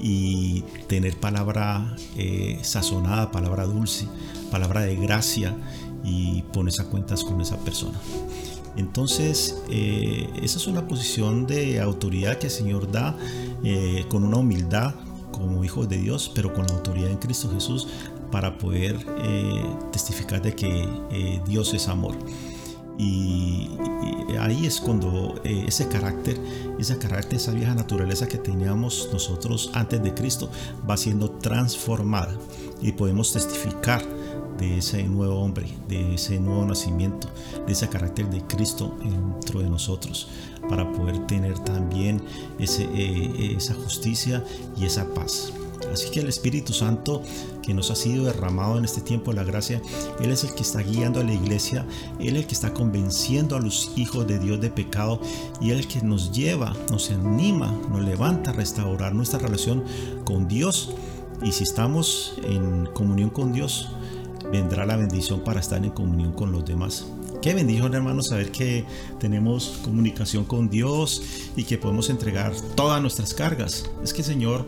[0.00, 4.06] y tener palabra eh, sazonada, palabra dulce,
[4.50, 5.56] palabra de gracia
[6.04, 7.98] y ponerse a cuentas con esa persona.
[8.76, 13.16] Entonces, eh, esa es una posición de autoridad que el Señor da
[13.62, 14.94] eh, con una humildad
[15.42, 17.88] como hijos de Dios, pero con la autoridad en Cristo Jesús
[18.30, 22.16] para poder eh, testificar de que eh, Dios es amor.
[22.98, 23.70] Y,
[24.38, 26.38] ahí es cuando eh, ese carácter,
[26.78, 30.50] ese carácter, esa vieja naturaleza que teníamos nosotros antes de Cristo
[30.88, 32.36] va siendo transformada
[32.80, 34.02] y podemos testificar
[34.58, 37.28] de ese nuevo hombre, de ese nuevo nacimiento,
[37.66, 40.28] de ese carácter de Cristo dentro de nosotros,
[40.68, 42.22] para poder tener también
[42.58, 44.44] ese, eh, esa justicia
[44.76, 45.52] y esa paz.
[45.92, 47.22] Así que el Espíritu Santo
[47.62, 49.80] que nos ha sido derramado en este tiempo de la gracia,
[50.20, 51.86] Él es el que está guiando a la iglesia,
[52.18, 55.20] Él es el que está convenciendo a los hijos de Dios de pecado
[55.60, 59.84] y Él es el que nos lleva, nos anima, nos levanta a restaurar nuestra relación
[60.24, 60.90] con Dios.
[61.42, 63.88] Y si estamos en comunión con Dios,
[64.52, 67.06] vendrá la bendición para estar en comunión con los demás.
[67.40, 68.84] Qué bendición, hermanos, saber que
[69.18, 71.22] tenemos comunicación con Dios
[71.56, 73.90] y que podemos entregar todas nuestras cargas.
[74.04, 74.64] Es que, Señor,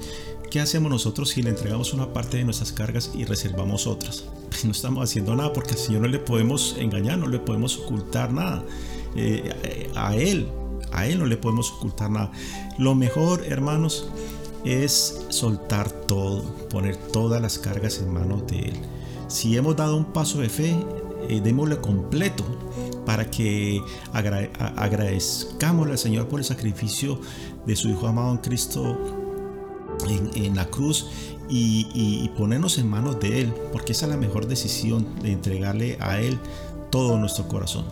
[0.50, 4.24] ¿qué hacemos nosotros si le entregamos una parte de nuestras cargas y reservamos otras?
[4.64, 8.32] No estamos haciendo nada porque al Señor no le podemos engañar, no le podemos ocultar
[8.32, 8.64] nada.
[9.16, 10.48] Eh, a Él,
[10.92, 12.30] a Él no le podemos ocultar nada.
[12.78, 14.08] Lo mejor, hermanos,
[14.64, 18.93] es soltar todo, poner todas las cargas en manos de Él.
[19.28, 20.76] Si hemos dado un paso de fe,
[21.28, 22.44] eh, démosle completo
[23.06, 23.82] para que
[24.12, 27.20] agra agradezcamos al Señor por el sacrificio
[27.66, 28.98] de su Hijo amado en Cristo
[30.34, 31.06] en, la cruz
[31.48, 36.20] y, ponernos en manos de Él, porque esa es la mejor decisión de entregarle a
[36.20, 36.38] Él
[36.90, 37.84] todo nuestro corazón.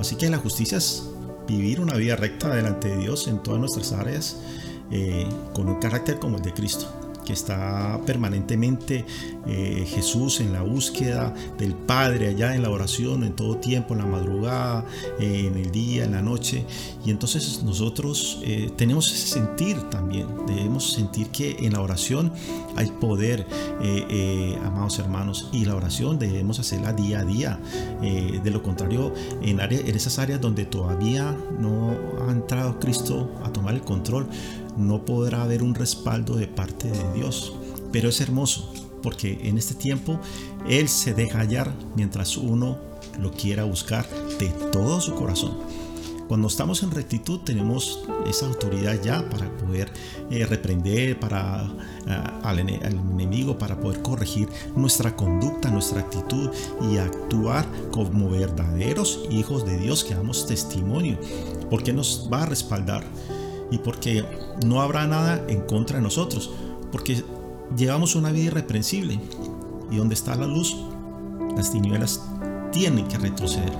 [0.00, 1.08] Así que la justicia es
[1.46, 4.38] vivir una vida recta delante de Dios en todas nuestras áreas,
[4.90, 9.04] eh, con un carácter como el de Cristo que está permanentemente
[9.46, 14.00] eh, Jesús en la búsqueda del Padre allá en la oración, en todo tiempo, en
[14.00, 14.84] la madrugada,
[15.18, 16.64] eh, en el día, en la noche.
[17.04, 22.32] Y entonces nosotros eh, tenemos ese sentir también, debemos sentir que en la oración
[22.76, 23.46] hay poder,
[24.64, 27.60] amados hermanos, y la oración debemos hacerla día a día.
[28.00, 29.12] de lo contrario,
[29.42, 31.94] en, área, en esas áreas donde todavía no
[32.26, 34.26] ha entrado Cristo a tomar el control,
[34.76, 37.54] no podrá haber un respaldo de parte de Dios.
[37.92, 38.72] Pero es hermoso
[39.02, 40.18] porque en este tiempo
[40.66, 42.78] Él se deja hallar mientras uno
[43.20, 44.08] lo quiera buscar
[44.38, 45.58] de todo su corazón.
[46.26, 49.92] Cuando estamos en rectitud tenemos esa autoridad ya para poder
[50.30, 51.60] eh, reprender para,
[52.42, 56.50] al, al, enemigo, para poder corregir nuestra conducta, nuestra actitud
[56.90, 61.18] y actuar como verdaderos hijos de Dios que damos testimonio,
[61.68, 63.04] porque nos va a respaldar
[63.70, 64.24] y porque
[64.64, 66.50] no habrá nada en contra de nosotros,
[66.92, 67.24] porque
[67.76, 69.18] llevamos una vida irreprensible
[69.90, 70.76] y donde está la luz,
[71.56, 72.20] las tinieblas
[72.72, 73.72] tienen que retroceder.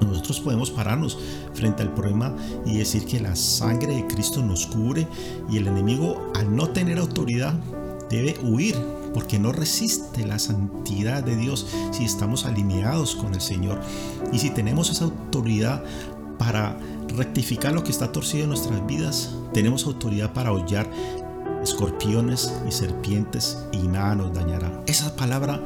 [0.00, 1.18] Nosotros podemos pararnos
[1.54, 5.06] frente al problema y decir que la sangre de Cristo nos cubre
[5.50, 7.54] y el enemigo al no tener autoridad
[8.10, 8.76] debe huir
[9.12, 13.80] porque no resiste la santidad de Dios si estamos alineados con el Señor
[14.32, 15.84] y si tenemos esa autoridad
[16.38, 16.76] para
[17.08, 19.34] rectificar lo que está torcido en nuestras vidas.
[19.52, 20.90] Tenemos autoridad para hollar
[21.62, 24.82] escorpiones y serpientes y nada nos dañará.
[24.86, 25.60] Esa palabra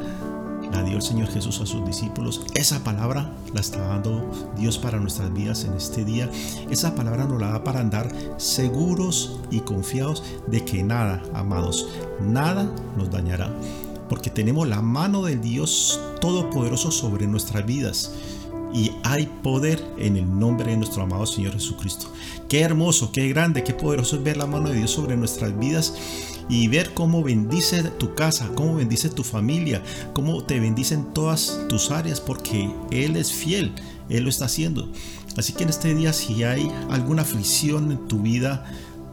[0.73, 2.43] la dio el Señor Jesús a sus discípulos.
[2.55, 6.31] Esa palabra la está dando Dios para nuestras vidas en este día.
[6.71, 11.89] Esa palabra nos la da para andar seguros y confiados de que nada, amados,
[12.21, 13.51] nada nos dañará.
[14.09, 18.13] Porque tenemos la mano del Dios Todopoderoso sobre nuestras vidas
[18.73, 22.13] y hay poder en el nombre de nuestro amado Señor Jesucristo.
[22.49, 25.95] Qué hermoso, qué grande, qué poderoso es ver la mano de Dios sobre nuestras vidas
[26.49, 31.91] y ver cómo bendice tu casa, cómo bendice tu familia, cómo te bendicen todas tus
[31.91, 33.75] áreas, porque Él es fiel,
[34.09, 34.91] Él lo está haciendo.
[35.37, 38.65] Así que en este día, si hay alguna aflicción en tu vida,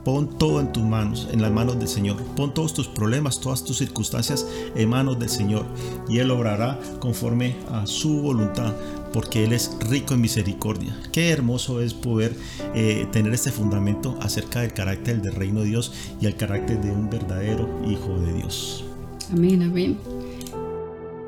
[0.06, 2.18] Pon todo en tus manos, en las manos del Señor.
[2.36, 4.46] Pon todos tus problemas, todas tus circunstancias
[4.76, 5.66] en manos del Señor.
[6.08, 8.76] Y Él obrará conforme a su voluntad,
[9.16, 10.94] porque Él es rico en misericordia.
[11.14, 12.36] Qué hermoso es poder
[12.74, 16.92] eh, tener este fundamento acerca del carácter del reino de Dios y el carácter de
[16.92, 18.84] un verdadero Hijo de Dios.
[19.32, 19.98] Amén, amén.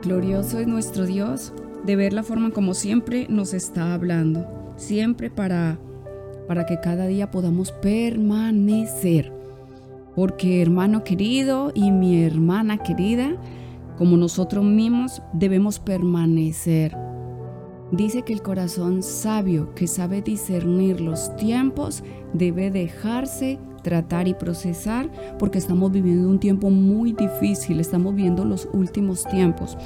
[0.03, 1.53] Glorioso es nuestro Dios
[1.85, 4.45] de ver la forma como siempre nos está hablando.
[4.75, 5.79] Siempre para
[6.45, 9.31] para que cada día podamos permanecer.
[10.13, 13.38] Porque hermano querido y mi hermana querida,
[13.97, 17.07] como nosotros mismos, debemos permanecer.
[17.91, 25.09] Dice que el corazón sabio que sabe discernir los tiempos debe dejarse tratar y procesar
[25.39, 29.77] porque estamos viviendo un tiempo muy difícil, estamos viendo los últimos tiempos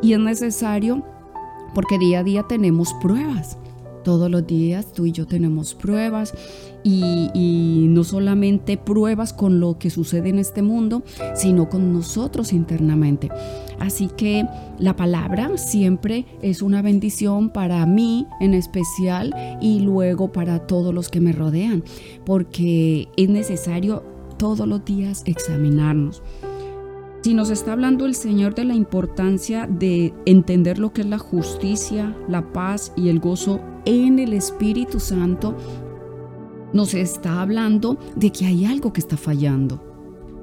[0.00, 1.04] y es necesario
[1.74, 3.58] porque día a día tenemos pruebas.
[4.04, 6.34] Todos los días tú y yo tenemos pruebas
[6.82, 11.02] y, no solamente pruebas con lo que sucede en este mundo,
[11.34, 13.30] sino con nosotros internamente.
[13.78, 14.46] Así que
[14.78, 21.08] la palabra siempre es una bendición para mí en especial y luego para todos los
[21.08, 21.82] que me rodean,
[22.26, 24.02] porque es necesario
[24.36, 26.22] todos los días examinarnos.
[27.24, 31.16] Si nos está hablando el Señor de la importancia de entender lo que es la
[31.16, 35.56] justicia, la paz y el gozo en el Espíritu Santo,
[36.74, 39.82] nos está hablando de que hay algo que está fallando.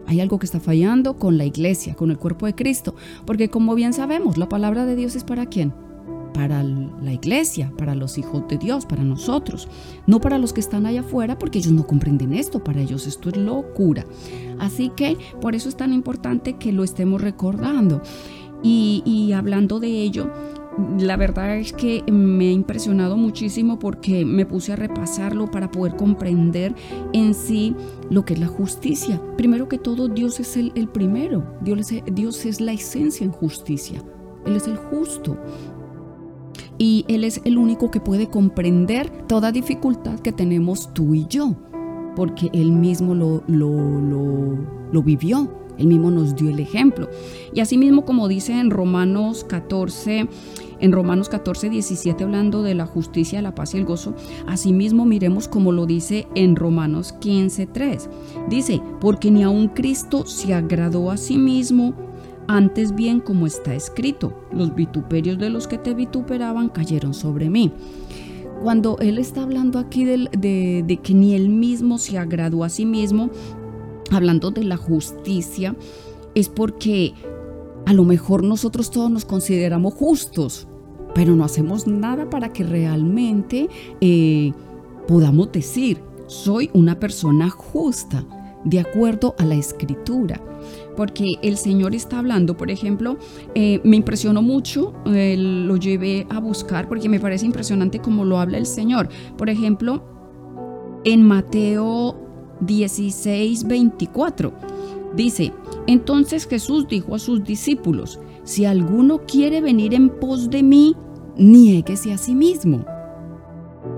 [0.08, 2.96] Hay algo que está fallando con la iglesia, con el cuerpo de Cristo.
[3.28, 5.76] Porque como bien sabemos, la palabra de Dios es para quién?
[6.34, 9.68] Para la iglesia, para los hijos de Dios, para nosotros.
[10.08, 12.64] No para los que están allá afuera, porque ellos no comprenden esto.
[12.64, 14.06] Para ellos esto es locura.
[14.60, 18.02] Así que por eso es tan importante que lo estemos recordando.
[18.64, 20.32] Y, hablando de ello,
[21.00, 25.96] la verdad es que me ha impresionado muchísimo porque me puse a repasarlo para poder
[25.96, 26.74] comprender
[27.14, 27.76] en sí
[28.10, 29.22] lo que es la justicia.
[29.36, 31.44] Primero que todo, Dios es el, primero.
[31.62, 34.02] Dios es la esencia en justicia.
[34.46, 35.38] Él es el justo.
[36.82, 41.56] Y Él es el único que puede comprender toda dificultad que tenemos tú y yo.
[42.16, 44.58] Porque Él mismo lo, lo,
[44.92, 45.48] lo, vivió.
[45.78, 47.08] Él mismo nos dio el ejemplo.
[47.54, 50.28] Y asimismo, como dice en Romanos 14,
[50.80, 54.16] en Romanos 14, 17, hablando de la justicia, la paz y el gozo,
[54.48, 58.10] asimismo miremos como lo dice en Romanos 15, 3.
[58.50, 61.94] Dice, porque ni aun Cristo se agradó a sí mismo,
[62.56, 67.72] antes bien como está escrito, los vituperios de los que te vituperaban cayeron sobre mí.
[68.62, 73.30] Cuando él está hablando aquí de, que ni él mismo se agradó a sí mismo,
[74.12, 75.76] hablando de la justicia,
[76.36, 77.14] es porque
[77.86, 80.68] a lo mejor nosotros todos nos consideramos justos,
[81.16, 83.70] pero no hacemos nada para que realmente
[84.02, 84.52] eh,
[85.08, 88.26] podamos decir, soy una persona justa,
[88.64, 90.40] de acuerdo a la escritura.
[90.96, 93.18] Porque el Señor está hablando, por ejemplo,
[93.56, 98.40] eh, me impresionó mucho, eh, lo llevé a buscar porque me parece impresionante cómo lo
[98.40, 99.10] habla el Señor.
[99.38, 100.04] Por ejemplo,
[101.06, 102.16] en Mateo
[102.62, 104.54] 16, 24.
[105.16, 105.52] Dice,
[105.88, 110.96] entonces Jesús dijo a sus discípulos, si alguno quiere venir en pos de mí,
[111.38, 112.86] niéguese a sí mismo.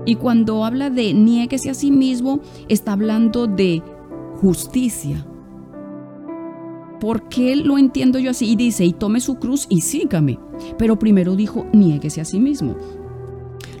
[0.06, 3.82] Y cuando habla de niéguese a sí mismo, está hablando de
[4.40, 5.24] justicia.
[7.04, 8.50] ¿Por qué lo entiendo yo así?
[8.50, 10.38] Y dice, y tome su cruz y sígame.
[10.78, 12.76] Pero primero dijo, niéguese a sí mismo.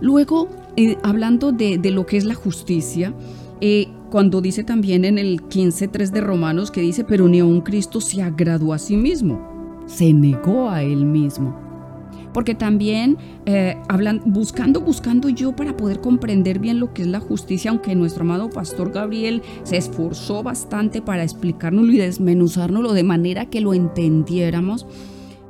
[0.02, 3.14] Luego, eh, hablando de, lo que es la justicia,
[3.62, 8.02] eh, cuando dice también en el 15.3 de Romanos que dice, pero ni aun Cristo
[8.02, 11.63] se agradó a sí mismo, se negó a él mismo.
[12.34, 13.16] Porque también
[13.46, 17.94] eh, hablan, buscando, buscando yo para poder comprender bien lo que es la justicia, aunque
[17.94, 23.72] nuestro amado pastor Gabriel se esforzó bastante para explicárnoslo y desmenuzárnoslo de manera que lo
[23.72, 24.86] entendiéramos,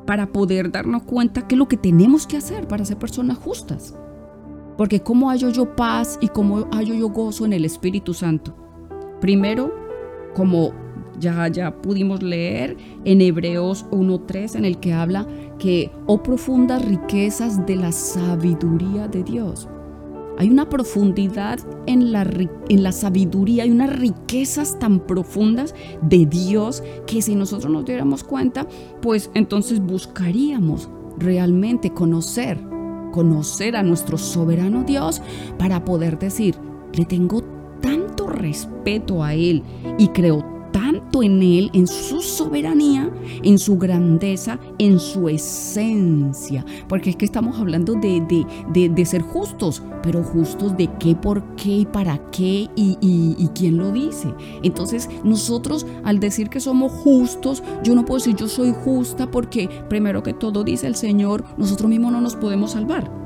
[0.07, 3.95] para poder darnos cuenta que es lo que tenemos que hacer para ser personas justas.
[4.77, 8.55] Porque ¿cómo hallo yo paz y cómo hallo yo gozo en el Espíritu Santo?
[9.21, 9.73] Primero,
[10.35, 10.73] como
[11.25, 15.27] ya, ya pudimos leer en Hebreos 1.3, en el que habla
[15.59, 19.69] que, oh profundas riquezas de la sabiduría de Dios.
[20.37, 22.23] Hay una profundidad en la,
[22.69, 28.25] en la sabiduría, hay unas riquezas tan profundas de Dios que si nosotros nos diéramos
[28.25, 28.67] cuenta,
[29.01, 32.59] pues entonces buscaríamos realmente conocer
[33.13, 35.23] conocer a nuestro soberano Dios
[35.57, 36.57] para poder decir,
[36.95, 37.45] le tengo
[37.81, 39.63] tanto respeto a Él
[39.99, 43.09] y creo tanto en Él, en su soberanía,
[43.45, 46.65] en su grandeza, en su esencia.
[46.89, 51.15] Porque es que estamos hablando de, de- de- de ser justos, pero justos de qué,
[51.15, 54.35] por qué y para qué y, y- y quién lo dice.
[54.65, 59.69] Entonces nosotros al decir que somos justos, yo no puedo decir yo soy justa porque
[59.89, 63.24] primero que todo dice el Señor, nosotros mismos no nos podemos salvar.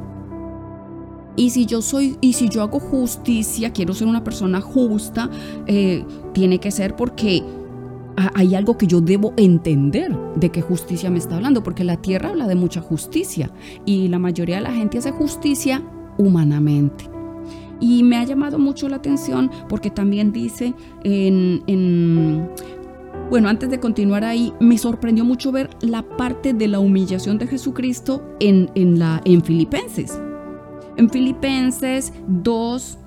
[1.38, 5.30] Y si yo soy, y si yo hago justicia, quiero ser una persona justa,
[5.66, 7.44] eh, tiene que ser porque
[8.16, 11.96] ha- hay algo que yo debo entender de qué justicia me está hablando, porque la
[11.96, 13.52] tierra habla de mucha justicia
[13.86, 15.80] y la mayoría de la gente hace justicia
[16.16, 17.04] humanamente.
[17.80, 20.74] Y me ha llamado mucho la atención porque también dice
[21.04, 22.48] en, en-
[23.30, 27.46] bueno, antes de continuar ahí, me sorprendió mucho ver la parte de la humillación de
[27.46, 30.18] Jesucristo en, en, la, en Filipenses.
[30.98, 32.98] En Filipenses 2,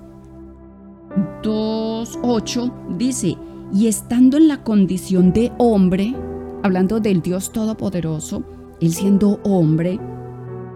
[1.42, 3.36] 2, 8 dice,
[3.70, 6.14] y estando en la condición de hombre,
[6.62, 8.44] hablando del Dios Todopoderoso,
[8.80, 10.00] él siendo hombre,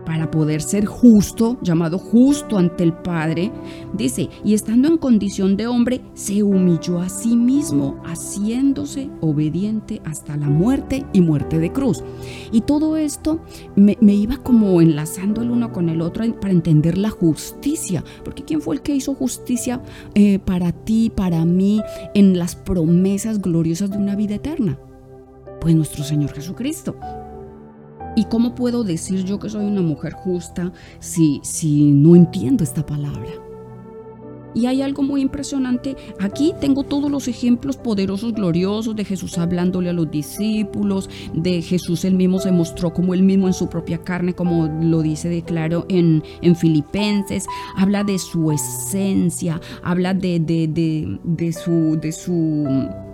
[0.07, 3.53] para poder ser justo, llamado justo ante el Padre,
[3.93, 10.37] dice, y estando en condición de hombre, se humilló a sí mismo, haciéndose obediente hasta
[10.37, 12.05] la muerte y muerte de cruz.
[12.53, 13.41] Y todo esto
[13.75, 18.61] me, iba como enlazando el uno con el otro para entender la justicia, porque ¿quién
[18.61, 19.83] fue el que hizo justicia
[20.15, 21.83] eh, para ti, para mí,
[22.15, 24.79] en las promesas gloriosas de una vida eterna?
[25.61, 26.97] Pues nuestro Señor Jesucristo.
[28.17, 32.85] ¿Y cómo puedo decir yo que soy una mujer justa si, si no entiendo esta
[32.85, 33.29] palabra?
[34.55, 35.97] Y hay algo muy impresionante.
[36.19, 42.07] Aquí tengo todos los ejemplos poderosos, gloriosos de Jesús hablándole a los discípulos, de Jesús
[42.07, 45.43] él mismo se mostró como él mismo en su propia carne, como lo dice de
[45.43, 47.45] claro en, en Filipenses.
[47.77, 51.99] Habla de su esencia, habla de, de, de, de su...
[52.01, 53.06] De su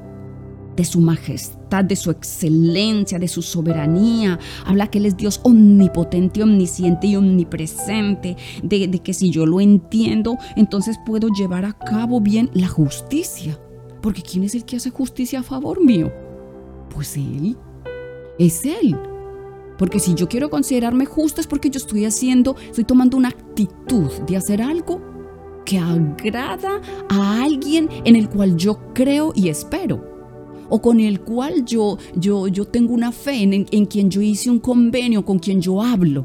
[0.76, 4.38] de su majestad, de su excelencia, de su soberanía.
[4.64, 8.36] Habla que Él es Dios omnipotente, omnisciente y omnipresente.
[8.62, 13.58] De, que si yo lo entiendo, entonces puedo llevar a cabo bien la justicia.
[14.00, 16.12] Porque ¿quién es el que hace justicia a favor mío?
[16.90, 17.56] Pues Él.
[18.38, 18.96] Es Él.
[19.78, 24.10] Porque si yo quiero considerarme justa es porque yo estoy haciendo, estoy tomando una actitud
[24.26, 25.00] de hacer algo
[25.64, 30.11] que agrada a alguien en el cual yo creo y espero
[30.74, 34.48] o con el cual yo, yo, yo tengo una fe, en, en quien yo hice
[34.48, 36.24] un convenio, con quien yo hablo.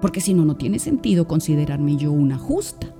[0.00, 2.92] Porque si no, no tiene sentido considerarme yo una justa.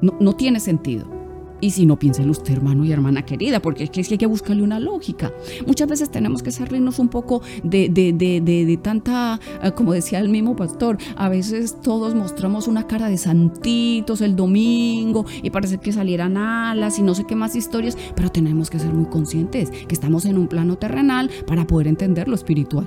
[0.00, 1.17] No, no tiene sentido.
[1.60, 4.62] Y si no, piénselo usted, hermano y hermana querida, porque es que, hay que buscarle
[4.62, 5.32] una lógica.
[5.66, 9.92] Muchas veces tenemos que salirnos un poco de, de, de, de, de tanta, eh, como
[9.92, 15.50] decía el mismo pastor, a veces todos mostramos una cara de santitos el domingo y
[15.50, 19.06] parece que salieran alas y no sé qué más historias, pero tenemos que ser muy
[19.06, 22.86] conscientes que estamos en un plano terrenal para poder entender lo espiritual,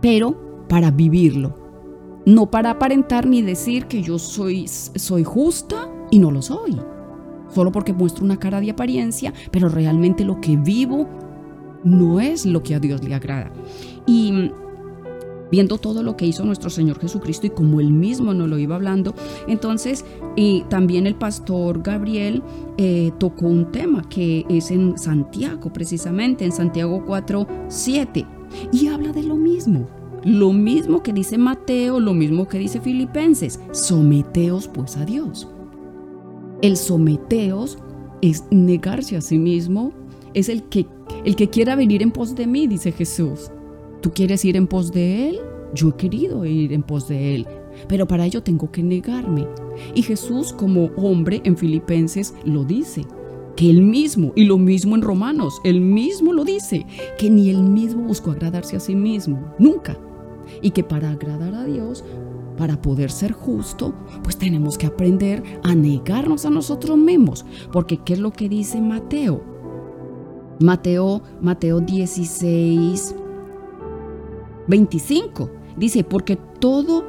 [0.00, 1.62] pero para vivirlo.
[2.26, 6.80] No para aparentar ni decir que yo soy, soy justa y no lo soy
[7.54, 11.08] solo porque muestro una cara de apariencia, pero realmente lo que vivo
[11.84, 13.52] no es lo que a Dios le agrada.
[14.06, 14.50] Y
[15.50, 18.74] viendo todo lo que hizo nuestro Señor Jesucristo y como él mismo nos lo iba
[18.74, 19.14] hablando,
[19.46, 20.04] entonces
[20.68, 22.42] también el pastor Gabriel
[22.76, 28.26] eh, tocó un tema que es en Santiago, precisamente en Santiago 4, 7,
[28.72, 29.86] y habla de lo mismo.
[30.24, 35.48] Lo mismo que dice Mateo, lo mismo que dice Filipenses, someteos pues a Dios.
[36.62, 37.78] El someteos
[38.22, 39.92] es negarse a sí mismo,
[40.32, 40.86] es el que,
[41.24, 43.50] el que quiera venir en pos de mí, dice Jesús.
[44.00, 45.40] ¿Tú quieres ir en pos de Él?
[45.74, 47.46] Yo he querido ir en pos de Él,
[47.88, 49.46] pero para ello tengo que negarme.
[49.94, 53.02] Y Jesús como hombre en Filipenses lo dice,
[53.56, 56.86] que Él mismo, y lo mismo en Romanos, Él mismo lo dice,
[57.18, 59.98] que ni Él mismo buscó agradarse a sí mismo, nunca.
[60.60, 62.04] Y que para agradar a Dios
[62.56, 67.44] para poder ser justo, pues tenemos que aprender a negarnos a nosotros mismos.
[67.72, 69.42] Porque ¿qué es lo que dice Mateo?
[70.60, 73.14] Mateo, Mateo 16,
[74.68, 75.50] 25.
[75.76, 77.04] Dice, porque todo,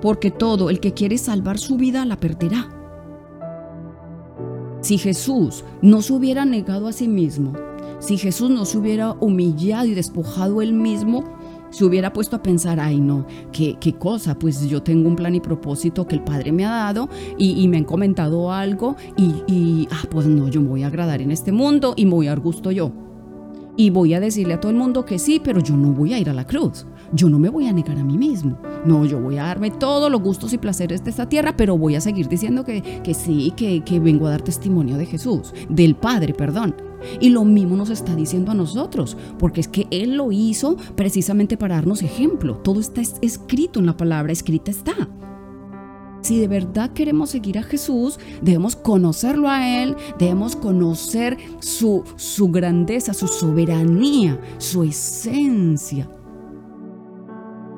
[0.00, 2.70] porque todo el que quiere salvar su vida la perderá.
[4.80, 7.54] Si Jesús no se hubiera negado a sí mismo,
[8.00, 11.24] si Jesús no se hubiera humillado y despojado él mismo,
[11.74, 15.34] se hubiera puesto a pensar, ay no, qué, qué cosa, pues yo tengo un plan
[15.34, 19.88] y propósito que el Padre me ha dado y, me han comentado algo y, y,
[19.90, 22.30] ah, pues no, yo me voy a agradar en este mundo y me voy a
[22.30, 22.92] dar gusto yo.
[23.76, 26.18] Y voy a decirle a todo el mundo que sí, pero yo no voy a
[26.20, 26.86] ir a la cruz.
[27.12, 28.58] Yo no me voy a negar a mí mismo.
[28.84, 31.94] No, yo voy a darme todos los gustos y placeres de esta tierra, pero voy
[31.94, 35.94] a seguir diciendo que, que sí, que, que vengo a dar testimonio de Jesús, del
[35.96, 36.74] Padre, perdón.
[37.20, 41.56] Y lo mismo nos está diciendo a nosotros, porque es que Él lo hizo precisamente
[41.58, 42.56] para darnos ejemplo.
[42.56, 44.94] Todo está es- escrito en la palabra, escrita está.
[46.22, 52.48] Si de verdad queremos seguir a Jesús, debemos conocerlo a Él, debemos conocer su, su
[52.48, 56.08] grandeza, su soberanía, su esencia.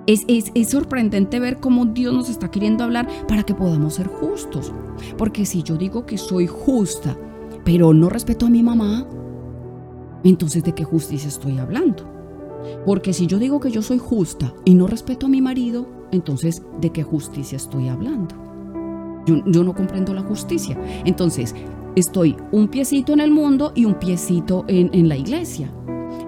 [0.06, 4.72] Es, sorprendente ver cómo Dios nos está queriendo hablar para que podamos ser justos.
[5.18, 7.16] Porque si yo digo que soy justa,
[7.64, 9.06] pero no respeto a mi mamá,
[10.22, 12.04] entonces ¿de qué justicia estoy hablando?
[12.84, 16.62] Porque si yo digo que yo soy justa y no respeto a mi marido, entonces
[16.80, 18.34] ¿de qué justicia estoy hablando?
[19.26, 20.78] Yo, no comprendo la justicia.
[21.04, 21.52] Entonces,
[21.96, 25.68] estoy un piecito en el mundo y un piecito en la iglesia.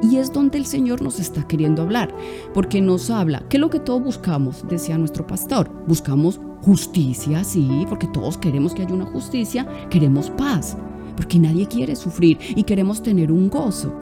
[0.03, 2.14] Y es donde el Señor nos está queriendo hablar,
[2.55, 4.64] porque nos habla, ¿qué es lo que todos buscamos?
[4.68, 10.76] Decía nuestro pastor, buscamos justicia, sí, porque todos queremos que haya una justicia, queremos paz,
[11.16, 13.92] porque nadie quiere sufrir y queremos tener un gozo.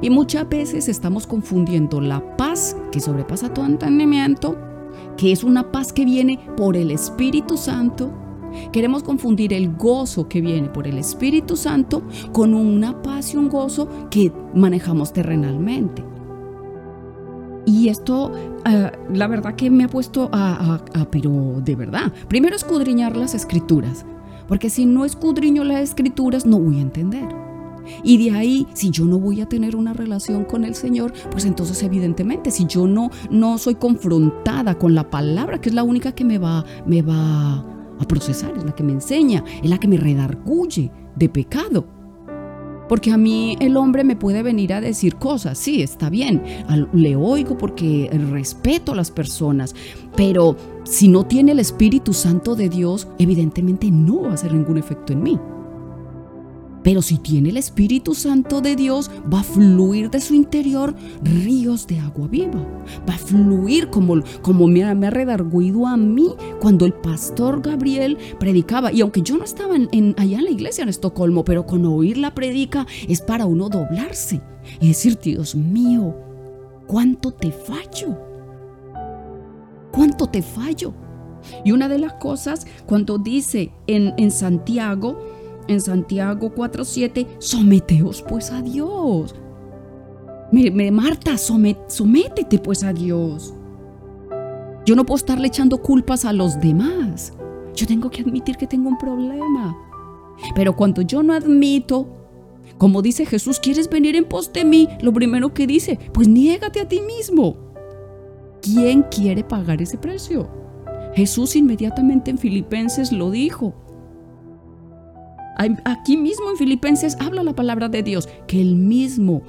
[0.00, 4.56] Y muchas veces estamos confundiendo la paz que sobrepasa todo entendimiento,
[5.16, 8.10] que es una paz que viene por el Espíritu Santo.
[8.72, 12.02] Queremos confundir el gozo que viene por el Espíritu Santo
[12.32, 16.04] con una paz y un gozo que manejamos terrenalmente.
[17.66, 18.32] Y esto,
[18.64, 23.34] ah, la verdad que me ha puesto a- a- pero de verdad, primero escudriñar las
[23.34, 24.06] escrituras,
[24.46, 27.28] porque si no escudriño las escrituras no voy a entender.
[28.02, 31.44] Y de ahí, si yo no voy a tener una relación con el Señor, pues
[31.46, 36.12] entonces evidentemente, si yo no, no soy confrontada con la palabra, que es la única
[36.12, 37.64] que me va, me va
[37.98, 41.86] a procesar, es la que me enseña, es la que me redarguye de pecado.
[42.88, 46.42] Porque a mí el hombre me puede venir a decir cosas, sí, está bien,
[46.94, 49.74] le oigo porque respeto a las personas,
[50.16, 54.78] pero si no tiene el Espíritu Santo de Dios, evidentemente no va a hacer ningún
[54.78, 55.38] efecto en mí.
[56.82, 61.86] Pero si tiene el Espíritu Santo de Dios, va a fluir de su interior ríos
[61.86, 62.64] de agua viva.
[63.08, 66.28] Va a fluir como, como me, me ha redarguido a mí
[66.60, 68.92] cuando el pastor Gabriel predicaba.
[68.92, 71.84] Y aunque yo no estaba en- en- allá en la iglesia en Estocolmo, pero con
[71.84, 74.40] oír la predica es para uno doblarse
[74.80, 76.14] y decir, Dios mío,
[76.86, 78.16] ¿cuánto te fallo?
[79.92, 80.92] ¿Cuánto te fallo?
[81.64, 85.18] Y una de las cosas, cuando dice en, en Santiago,
[85.68, 89.34] en Santiago 4:7, someteos pues a Dios.
[90.50, 93.54] Me, me- Marta, sométete pues a Dios.
[94.86, 97.32] Yo no puedo estarle echando culpas a los demás.
[97.74, 99.76] Yo tengo que admitir que tengo un problema.
[100.54, 102.06] Pero cuando yo no admito,
[102.78, 104.88] como dice Jesús, ¿quieres venir en pos de mí?
[105.02, 107.56] Lo primero que dice, pues niégate a ti mismo.
[108.62, 110.48] ¿Quién quiere pagar ese precio?
[111.14, 113.74] Jesús inmediatamente en Filipenses lo dijo.
[115.84, 119.42] Aquí mismo en Filipenses habla la palabra de Dios, que Él mismo,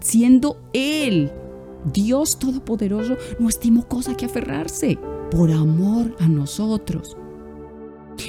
[0.00, 1.32] siendo Él,
[1.90, 4.98] Dios Todopoderoso, no estimó cosa que aferrarse
[5.30, 7.16] por amor a nosotros.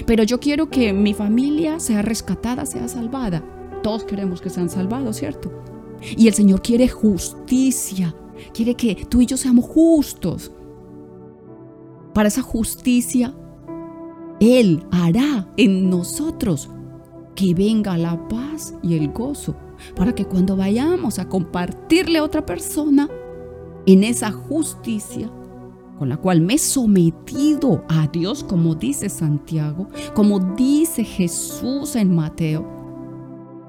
[0.05, 3.43] Pero yo quiero que mi familia sea rescatada, sea salvada.
[3.83, 5.51] Todos queremos que sean salvados, ¿cierto?
[6.15, 8.15] Y el Señor quiere justicia,
[8.53, 10.51] quiere que tú y yo seamos justos.
[12.13, 13.35] Para esa justicia,
[14.39, 16.69] Él hará en nosotros
[17.35, 19.55] que venga la paz y el gozo,
[19.95, 23.09] para que cuando vayamos a compartirle a otra persona
[23.85, 25.29] en esa justicia,
[25.99, 32.13] con la cual me he sometido a Dios, como dice Santiago, como dice Jesús en
[32.13, 32.73] Mateo.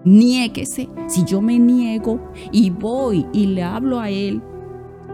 [0.05, 2.21] Niéguese, si yo me niego
[2.53, 4.41] y voy y le hablo a Él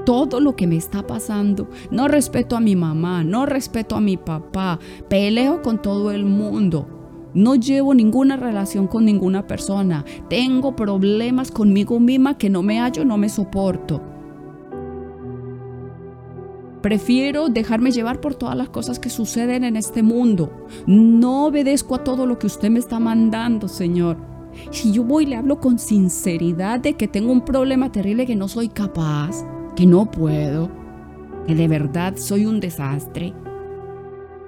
[0.04, 4.16] todo lo que me está pasando, no respeto a mi mamá, no respeto a mi
[4.16, 4.78] papá,
[5.08, 7.01] peleo con todo el mundo,
[7.34, 13.04] no llevo ninguna relación con ninguna persona, tengo problemas conmigo misma que no me hallo,
[13.04, 14.02] no me soporto.
[16.82, 20.66] Prefiero dejarme llevar por todas las cosas que suceden en este mundo.
[20.86, 24.16] No obedezco a todo lo que usted me está mandando, Señor.
[24.72, 28.34] Si yo voy y le hablo con sinceridad de que tengo un problema terrible que
[28.34, 29.44] no soy capaz,
[29.76, 30.70] que no puedo,
[31.46, 33.32] que de verdad soy un desastre,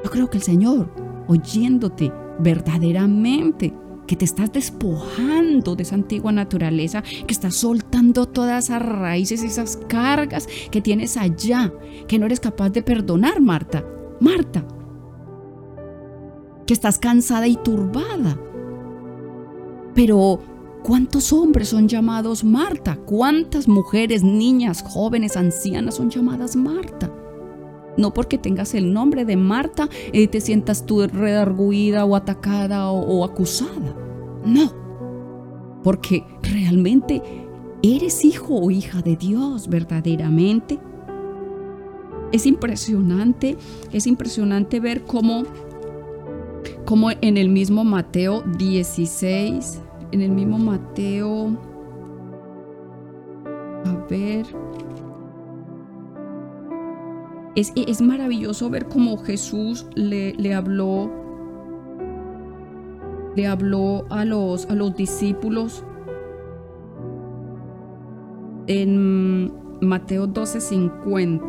[0.02, 0.90] yo creo que el Señor,
[1.28, 3.74] oyéndote verdaderamente,
[4.06, 9.78] que te estás despojando de esa antigua naturaleza, que estás soltando todas esas raíces, esas
[9.88, 11.72] cargas que tienes allá,
[12.06, 13.84] que no eres capaz de perdonar, Marta.
[14.20, 14.64] Marta,
[16.66, 18.38] que estás cansada y turbada.
[19.94, 20.40] Pero
[20.84, 22.96] ¿Cuántos hombres son llamados Marta?
[23.06, 27.10] ¿Cuántas mujeres, niñas, jóvenes, ancianas son llamadas Marta?
[27.96, 33.00] No porque tengas el nombre de Marta y te sientas tú redarguida o atacada o,
[33.00, 33.96] o acusada.
[34.44, 34.72] No,
[35.82, 37.22] porque realmente
[37.82, 40.78] eres hijo o hija de Dios verdaderamente.
[42.32, 43.56] Es impresionante,
[43.92, 45.44] es impresionante ver cómo,
[46.84, 51.56] cómo en el mismo Mateo 16, en el mismo Mateo,
[53.84, 54.46] a ver,
[57.54, 61.10] es, maravilloso ver cómo Jesús le, le habló,
[63.36, 65.84] le habló a los, a los discípulos
[68.66, 71.42] en Mateo 12:50.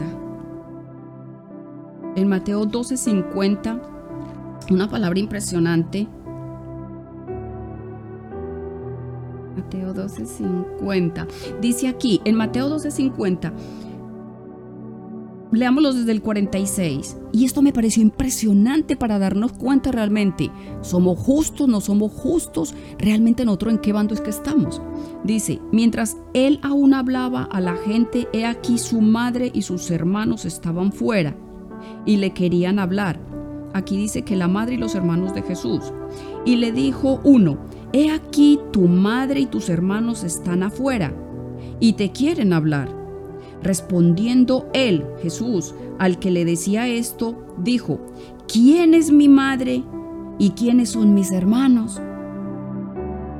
[2.16, 3.82] En Mateo 12:50,
[4.72, 6.08] una palabra impresionante.
[9.56, 11.28] Mateo 12:50.
[11.62, 13.52] Dice aquí, en Mateo 12:50,
[15.58, 17.18] leámoslo desde el 46.
[17.32, 20.52] Y esto me pareció impresionante para darnos cuenta realmente.
[20.82, 21.68] ¿Somos justos?
[21.68, 22.74] ¿No somos justos?
[22.98, 24.82] ¿Realmente nosotros en qué bando es que estamos?
[25.24, 30.46] Dice, mientras él aún hablaba a la gente, he aquí su madre y sus hermanos
[30.46, 31.36] estaban fuera
[32.06, 33.20] y le querían hablar.
[33.74, 35.82] Aquí dice que la madre y los hermanos de Jesús.
[36.46, 37.58] Y le dijo uno,
[37.92, 41.14] he aquí tu madre y tus hermanos están afuera
[41.80, 43.05] y te quieren hablar.
[43.66, 48.00] Respondiendo él, Jesús, al que le decía esto, dijo,
[48.48, 49.84] ¿quién es mi madre
[50.38, 52.00] y quiénes son mis hermanos?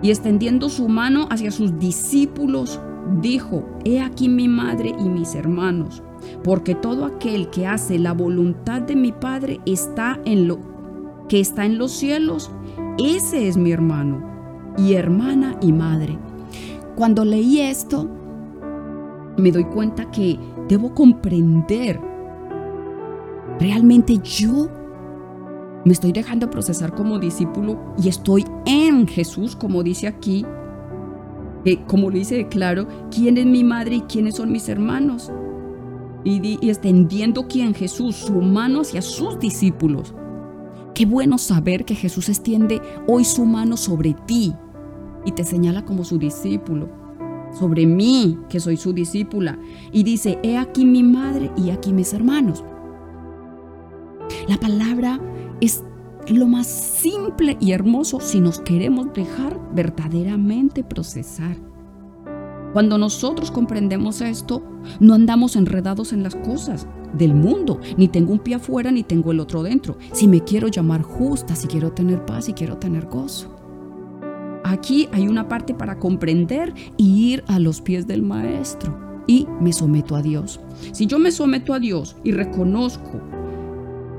[0.02, 2.80] Y extendiendo su mano hacia sus discípulos,
[3.22, 6.02] dijo, He aquí mi madre y mis hermanos,
[6.44, 10.58] porque todo aquel que hace la voluntad de mi Padre está en lo
[11.30, 12.50] que está en los cielos,
[12.98, 14.24] ese es mi hermano
[14.76, 16.18] y hermana y madre.
[16.96, 18.10] Cuando leí esto,
[19.38, 22.00] me doy cuenta que debo comprender
[23.60, 24.70] realmente yo
[25.86, 30.46] me estoy dejando procesar como discípulo y estoy en Jesús, como dice aquí,
[31.64, 35.32] eh, como le dice claro, quién es mi madre y quiénes son mis hermanos.
[36.24, 40.16] Y, di- y extendiendo quién Jesús, su mano hacia sus discípulos.
[40.96, 44.56] Qué bueno saber que Jesús extiende hoy su mano sobre ti
[45.24, 46.90] y te señala como su discípulo,
[47.58, 49.58] sobre mí, que soy su discípula,
[49.92, 52.64] y dice, he aquí mi madre y aquí mis hermanos.
[54.48, 55.20] La palabra
[55.62, 55.84] es
[56.28, 61.58] lo más simple y hermoso si nos queremos dejar verdaderamente procesar.
[62.74, 64.62] Cuando nosotros comprendemos esto,
[65.00, 69.32] no andamos enredados en las cosas del mundo, ni tengo un pie afuera ni tengo
[69.32, 69.98] el otro dentro.
[70.12, 73.55] Si me quiero llamar justa, si quiero tener paz, si quiero tener gozo.
[74.68, 79.24] Aquí hay una parte para comprender y ir a los pies del maestro.
[79.28, 80.60] Y me someto a Dios.
[80.92, 83.22] Si yo me someto a Dios y reconozco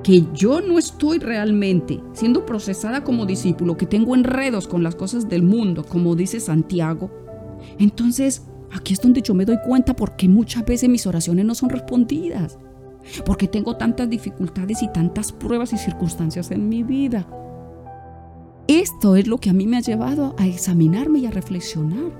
[0.04, 5.28] que yo no estoy realmente siendo procesada como discípulo, que tengo enredos con las cosas
[5.28, 7.10] del mundo, como dice Santiago,
[7.80, 11.70] entonces aquí es donde yo me doy cuenta porque muchas veces mis oraciones no son
[11.70, 12.56] respondidas,
[13.24, 17.26] porque tengo tantas dificultades y tantas pruebas y circunstancias en mi vida.
[18.68, 22.10] Esto es lo que a mí me ha llevado a examinarme y a reflexionar.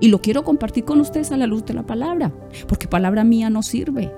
[0.00, 2.30] Y lo quiero compartir con ustedes a la luz de la palabra,
[2.68, 4.12] porque palabra mía no sirve.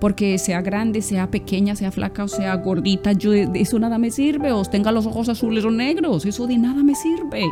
[0.00, 4.52] Porque sea grande, sea pequeña, sea flaca o sea gordita, yo eso nada me sirve.
[4.52, 7.44] O tenga los ojos azules o negros, eso de nada me sirve.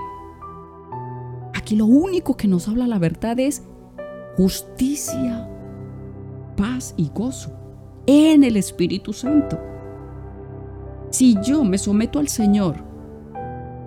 [1.52, 3.64] Aquí lo único que nos habla la verdad es
[4.36, 5.46] justicia,
[6.56, 7.50] paz y gozo
[8.06, 9.58] en el Espíritu Santo.
[11.10, 12.95] Si yo me someto al Señor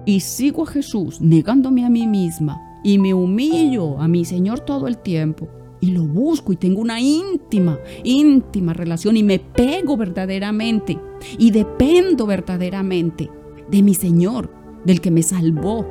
[0.09, 4.87] y sigo a Jesús negándome a mí misma y me humillo a mi Señor todo
[4.87, 5.47] el tiempo
[5.81, 10.99] y lo busco y tengo una íntima, íntima relación y me pego verdaderamente
[11.37, 13.29] y dependo verdaderamente
[13.69, 14.51] de mi Señor,
[14.83, 15.85] del que me salvó,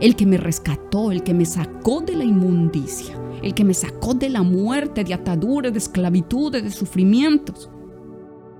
[0.00, 4.14] el que me rescató, el que me sacó de la inmundicia, el que me sacó
[4.14, 7.68] de la muerte, de ataduras, de esclavitudes, de sufrimientos.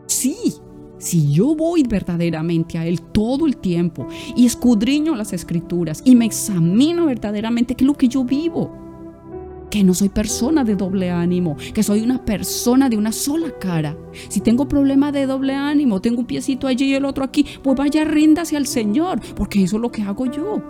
[0.07, 0.55] Sí,
[0.99, 6.25] si yo voy verdaderamente a Él todo el tiempo y escudriño las escrituras y me
[6.25, 8.73] examino verdaderamente qué es lo que yo vivo,
[9.71, 13.97] que no soy persona de doble ánimo, que soy una persona de una sola cara.
[14.29, 17.77] Si tengo problema de doble ánimo, tengo un piecito allí y el otro aquí, pues
[17.77, 20.63] vaya ríndase al Señor, porque eso es lo que hago yo.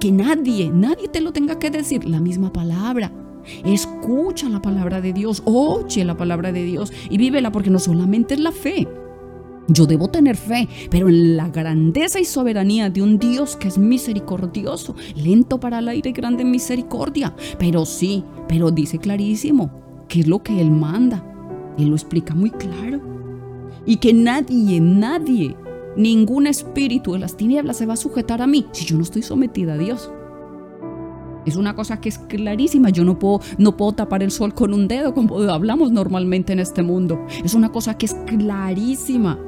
[0.00, 3.12] Que nadie, nadie te lo tenga que decir la misma palabra.
[3.64, 8.34] Escucha la palabra de Dios, oye la palabra de Dios y vívela porque no solamente
[8.34, 8.86] es la fe,
[9.72, 13.78] Yo debo tener fe, pero en la grandeza y soberanía de un Dios que es
[13.78, 17.34] misericordioso, lento para el aire y grande en misericordia.
[17.58, 19.70] Pero sí, pero dice clarísimo
[20.08, 21.24] qué es lo que Él manda.
[21.78, 23.00] Él lo explica muy claro.
[23.86, 25.56] Y que nadie, nadie,
[25.96, 29.22] ningún espíritu de las tinieblas se va a sujetar a mí si yo no estoy
[29.22, 30.12] sometida a Dios.
[31.46, 32.90] Es una cosa que es clarísima.
[32.90, 36.60] Yo no puedo, no puedo tapar el sol con un dedo como hablamos normalmente en
[36.60, 37.18] este mundo.
[37.42, 39.38] Es una cosa que es clarísima.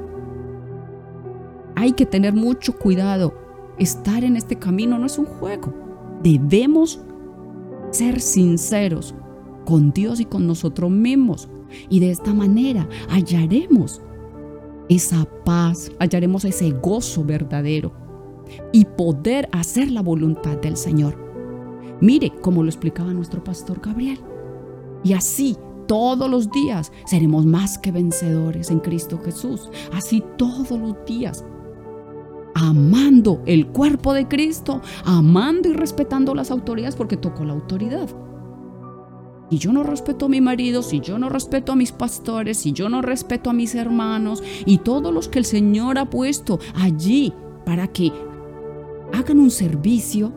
[1.77, 3.35] Hay que tener mucho cuidado.
[3.79, 5.73] Estar en este camino no es un juego.
[6.23, 7.01] Debemos
[7.91, 9.15] ser sinceros
[9.65, 11.49] con Dios y con nosotros mismos.
[11.89, 14.01] Y de esta manera hallaremos
[14.89, 17.93] esa paz, hallaremos ese gozo verdadero
[18.73, 21.17] y poder hacer la voluntad del Señor.
[22.01, 24.21] Mire como lo explicaba nuestro pastor Gabriel.
[25.03, 25.57] Y así
[25.87, 29.71] todos los días seremos más que vencedores en Cristo Jesús.
[29.93, 31.45] Así todos los días.
[32.55, 38.09] Amando el cuerpo de Cristo, amando y respetando las autoridades porque tocó la autoridad.
[39.51, 42.73] Y yo no respeto a mi marido, si yo no respeto a mis pastores, si
[42.73, 47.33] yo no respeto a mis hermanos y todos los que el Señor ha puesto allí
[47.67, 48.11] para que
[49.13, 50.33] hagan un servicio,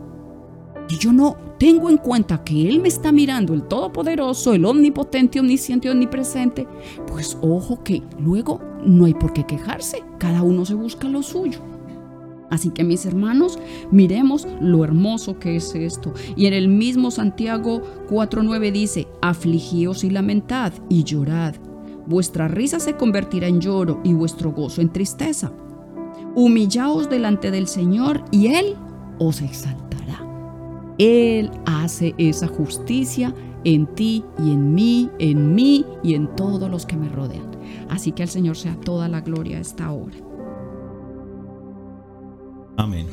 [0.90, 5.40] y yo no tengo en cuenta que Él me está mirando, el Todopoderoso, el Omnipotente,
[5.40, 6.68] Omnisciente, Omnipresente,
[7.08, 11.60] pues ojo que luego no hay por qué quejarse, cada uno se busca lo suyo.
[12.50, 13.60] Así que mis hermanos,
[13.92, 16.14] miremos lo hermoso que es esto.
[16.36, 21.56] Y en el mismo Santiago 4.9 dice, afligíos y lamentad y llorad.
[22.06, 25.52] Vuestra risa se convertirá en lloro y vuestro gozo en tristeza.
[26.36, 28.76] Humillaos delante del Señor y Él
[29.20, 30.24] os exaltará.
[30.98, 33.34] Él hace esa justicia
[33.66, 37.52] en ti y en mí, en mí y en todos los que me rodean.
[37.90, 40.16] Así que al Señor sea toda la gloria a esta hora.
[42.78, 43.08] Amén.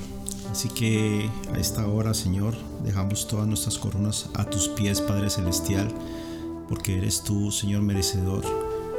[0.52, 2.54] Así que a esta hora, Señor,
[2.84, 5.88] dejamos todas nuestras coronas a tus pies, Padre Celestial,
[6.68, 8.44] porque eres tú, Señor, merecedor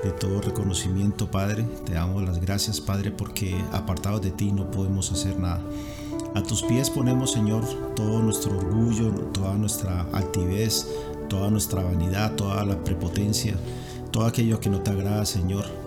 [0.04, 1.64] de todo reconocimiento, Padre.
[1.86, 5.62] Te damos las gracias, Padre, porque apartados de ti no podemos hacer nada.
[6.34, 7.64] A tus pies ponemos, Señor,
[7.96, 10.88] todo nuestro orgullo, toda nuestra altivez,
[11.30, 13.56] toda nuestra vanidad, toda la prepotencia,
[14.12, 15.85] todo aquello que no te agrada, Señor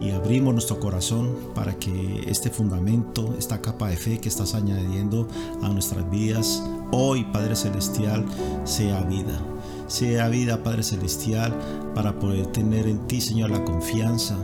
[0.00, 5.26] y abrimos nuestro corazón para que este fundamento, esta capa de fe que estás añadiendo
[5.62, 8.24] a nuestras vidas, hoy Padre Celestial,
[8.64, 9.40] sea vida.
[9.86, 11.54] Sea vida, Padre Celestial,
[11.94, 14.36] para poder tener en ti, Señor, la confianza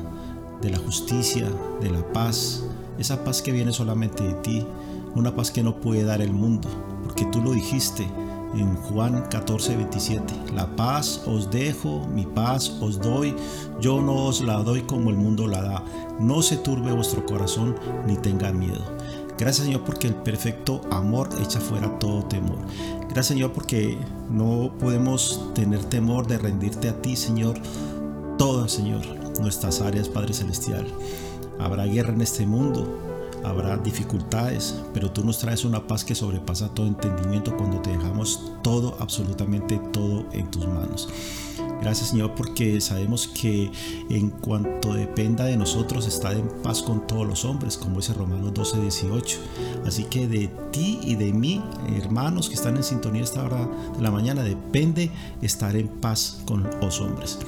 [0.61, 1.51] de la justicia,
[1.81, 2.65] de la paz,
[2.99, 4.67] esa paz que viene solamente de ti,
[5.15, 6.69] una paz que no puede dar el mundo,
[7.05, 8.07] porque tú lo dijiste,
[8.55, 10.53] en Juan 14, 27.
[10.55, 13.35] La paz os dejo, mi paz os doy,
[13.81, 15.85] yo no os la doy como el mundo la da.
[16.21, 17.77] No se turbe vuestro corazón
[18.07, 18.83] ni tenga miedo.
[19.39, 22.59] Gracias Señor porque el perfecto amor echa fuera todo temor.
[23.05, 23.99] Gracias Señor porque
[24.31, 27.59] no podemos tener temor de rendirte a ti Señor.
[28.39, 29.03] Todas Señor,
[29.41, 30.87] nuestras áreas Padre Celestial.
[31.59, 32.87] Habrá guerra en este mundo,
[33.45, 38.53] habrá dificultades, pero tú nos traes una paz que sobrepasa todo entendimiento cuando te dejamos
[38.63, 41.09] todo, absolutamente todo en tus manos.
[41.83, 43.71] Gracias Señor porque sabemos que
[44.09, 48.55] en cuanto dependa de nosotros estar en paz con todos los hombres, como dice Romanos
[48.55, 49.39] 12, 18.
[49.85, 51.61] Así que de ti y de mí,
[51.97, 55.11] hermanos que están en sintonía esta hora de la mañana, depende
[55.43, 57.41] estar en paz con los hombres.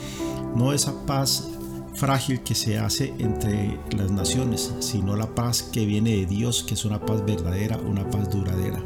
[0.57, 1.49] No esa paz
[1.95, 6.75] frágil que se hace entre las naciones, sino la paz que viene de Dios, que
[6.75, 8.83] es una paz verdadera, una paz duradera.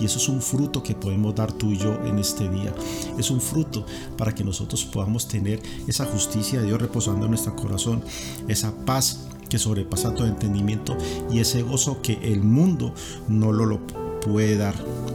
[0.00, 2.74] Y eso es un fruto que podemos dar tú y yo en este día.
[3.18, 3.84] Es un fruto
[4.16, 8.02] para que nosotros podamos tener esa justicia de Dios reposando en nuestro corazón,
[8.48, 10.96] esa paz que sobrepasa todo entendimiento
[11.30, 12.94] y ese gozo que el mundo
[13.28, 13.80] no lo, lo
[14.24, 14.74] puede dar.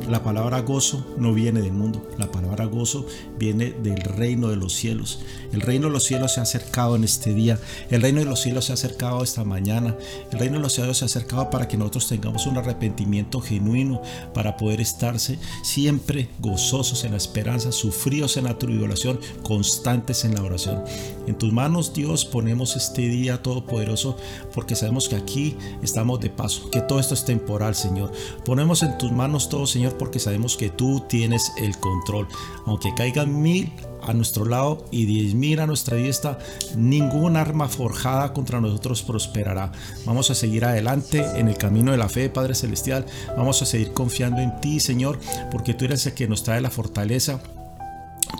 [0.09, 3.05] La palabra gozo no viene del mundo, la palabra gozo
[3.37, 5.19] viene del reino de los cielos.
[5.51, 8.41] El reino de los cielos se ha acercado en este día, el reino de los
[8.41, 9.95] cielos se ha acercado esta mañana,
[10.31, 14.01] el reino de los cielos se ha acercado para que nosotros tengamos un arrepentimiento genuino,
[14.33, 20.43] para poder estarse siempre gozosos en la esperanza, sufridos en la tribulación, constantes en la
[20.43, 20.83] oración.
[21.27, 24.17] En tus manos, Dios, ponemos este día todopoderoso
[24.53, 28.11] porque sabemos que aquí estamos de paso, que todo esto es temporal, Señor.
[28.45, 32.27] Ponemos en tus manos todo, Señor, porque sabemos que tú tienes el control.
[32.65, 33.71] Aunque caigan mil
[34.01, 36.39] a nuestro lado y diez mil a nuestra diestra,
[36.75, 39.71] ningún arma forjada contra nosotros prosperará.
[40.05, 43.05] Vamos a seguir adelante en el camino de la fe, Padre Celestial.
[43.35, 45.19] Vamos a seguir confiando en ti, Señor,
[45.51, 47.41] porque tú eres el que nos trae la fortaleza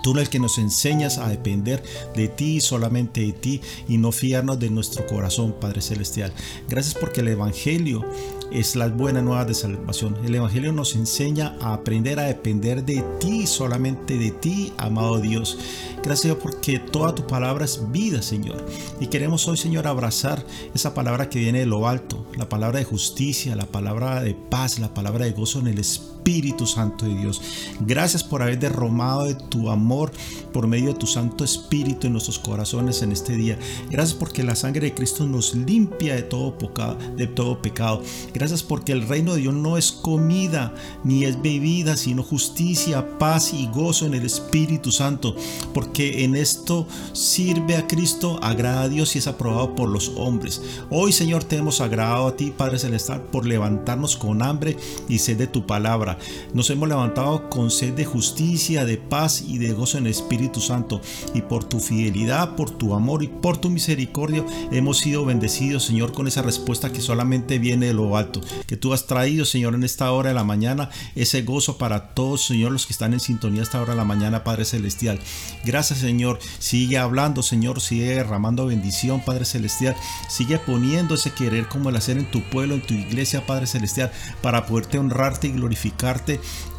[0.02, 1.82] Tú eres el que nos enseñas a depender
[2.14, 6.32] de ti y solamente de ti y no fiarnos de nuestro corazón, Padre Celestial.
[6.68, 8.04] Gracias porque el Evangelio
[8.50, 10.16] es la buena nueva de salvación.
[10.24, 15.58] El Evangelio nos enseña a aprender a depender de ti, solamente de ti, amado Dios.
[16.02, 18.64] Gracias porque toda tu palabra es vida, Señor.
[19.00, 22.84] Y queremos hoy, Señor, abrazar esa palabra que viene de lo alto, la palabra de
[22.84, 26.17] justicia, la palabra de paz, la palabra de gozo en el Espíritu
[26.66, 27.40] Santo de Dios.
[27.80, 30.12] Gracias por haber derramado de tu amor
[30.52, 33.58] por medio de tu Santo Espíritu en nuestros corazones en este día.
[33.90, 36.98] Gracias porque la sangre de Cristo nos limpia de todo pecado.
[37.16, 38.02] De todo pecado.
[38.34, 43.54] Gracias porque el reino de Dios no es comida ni es bebida, sino justicia, paz
[43.54, 45.34] y gozo en el Espíritu Santo.
[45.72, 50.60] Porque en esto sirve a Cristo, agrada a Dios y es aprobado por los hombres.
[50.90, 54.76] Hoy, Señor, te hemos agradado a ti, Padre Celestial, por levantarnos con hambre
[55.08, 56.17] y sed de tu palabra.
[56.54, 60.60] Nos hemos levantado con sed de justicia, de paz y de gozo en el Espíritu
[60.60, 61.00] Santo.
[61.34, 66.12] Y por tu fidelidad, por tu amor y por tu misericordia, hemos sido bendecidos, Señor,
[66.12, 68.40] con esa respuesta que solamente viene de lo alto.
[68.66, 72.46] Que tú has traído, Señor, en esta hora de la mañana, ese gozo para todos,
[72.46, 75.18] Señor, los que están en sintonía esta hora de la mañana, Padre Celestial.
[75.64, 76.38] Gracias, Señor.
[76.58, 77.80] Sigue hablando, Señor.
[77.80, 79.96] Sigue derramando bendición, Padre Celestial.
[80.28, 84.10] Sigue poniendo ese querer como el hacer en tu pueblo, en tu iglesia, Padre Celestial,
[84.42, 85.52] para poderte honrarte y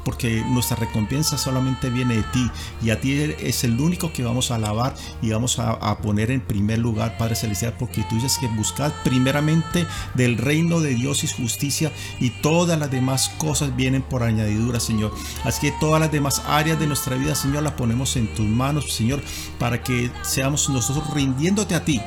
[0.04, 2.52] porque nuestra recompensa solamente viene de ti
[2.82, 6.42] y a ti es el único que vamos a alabar y vamos a, poner en
[6.42, 11.28] primer lugar, Padre Celestial, porque tú dices que buscad primeramente del reino de Dios y
[11.28, 15.14] justicia y todas las demás cosas vienen por añadidura, Señor.
[15.44, 18.94] Así que todas las demás áreas de nuestra vida, Señor, las ponemos en tus manos,
[18.94, 19.22] Señor,
[19.60, 22.02] para que seamos nosotros rindiéndote a ti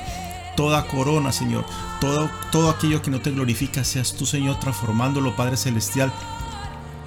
[0.56, 1.64] toda corona, Señor.
[2.00, 6.12] Todo, todo aquello que no te glorifica, seas tú, Señor, transformándolo, Padre Celestial,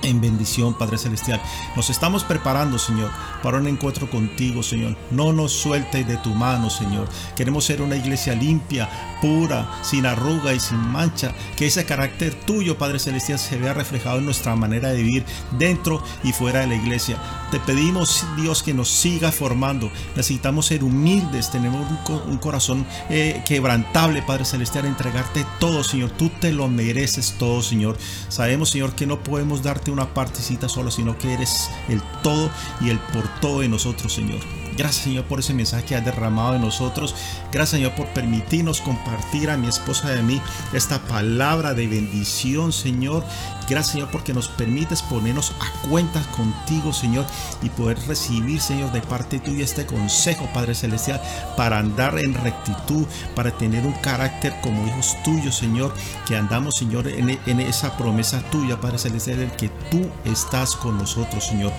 [0.05, 1.41] en bendición, Padre Celestial.
[1.75, 3.11] Nos estamos preparando, Señor,
[3.43, 4.95] para un encuentro contigo, Señor.
[5.11, 7.07] No nos sueltes de tu mano, Señor.
[7.35, 8.89] Queremos ser una iglesia limpia,
[9.21, 11.33] pura, sin arruga y sin mancha.
[11.55, 15.25] Que ese carácter tuyo, Padre Celestial, se vea reflejado en nuestra manera de vivir
[15.57, 17.17] dentro y fuera de la iglesia.
[17.51, 19.91] Te pedimos, Dios, que nos siga formando.
[20.15, 26.11] Necesitamos ser humildes, tenemos un, co un corazón eh, quebrantable, Padre Celestial, entregarte todo, Señor.
[26.11, 27.97] Tú te lo mereces todo, Señor.
[28.29, 32.89] Sabemos, Señor, que no podemos darte una partecita solo, sino que eres el todo y
[32.89, 34.39] el por todo de nosotros, Señor.
[34.77, 37.15] Gracias Señor por ese mensaje que has derramado en nosotros.
[37.51, 40.41] Gracias Señor por permitirnos compartir a mi esposa y a mí
[40.73, 43.23] esta palabra de bendición Señor.
[43.69, 47.25] Gracias Señor porque nos permites ponernos a cuenta contigo Señor
[47.61, 51.21] y poder recibir Señor de parte tuya este consejo Padre Celestial
[51.55, 55.93] para andar en rectitud, para tener un carácter como hijos tuyos Señor,
[56.27, 60.97] que andamos Señor en, en esa promesa tuya Padre Celestial, el que tú estás con
[60.97, 61.71] nosotros Señor.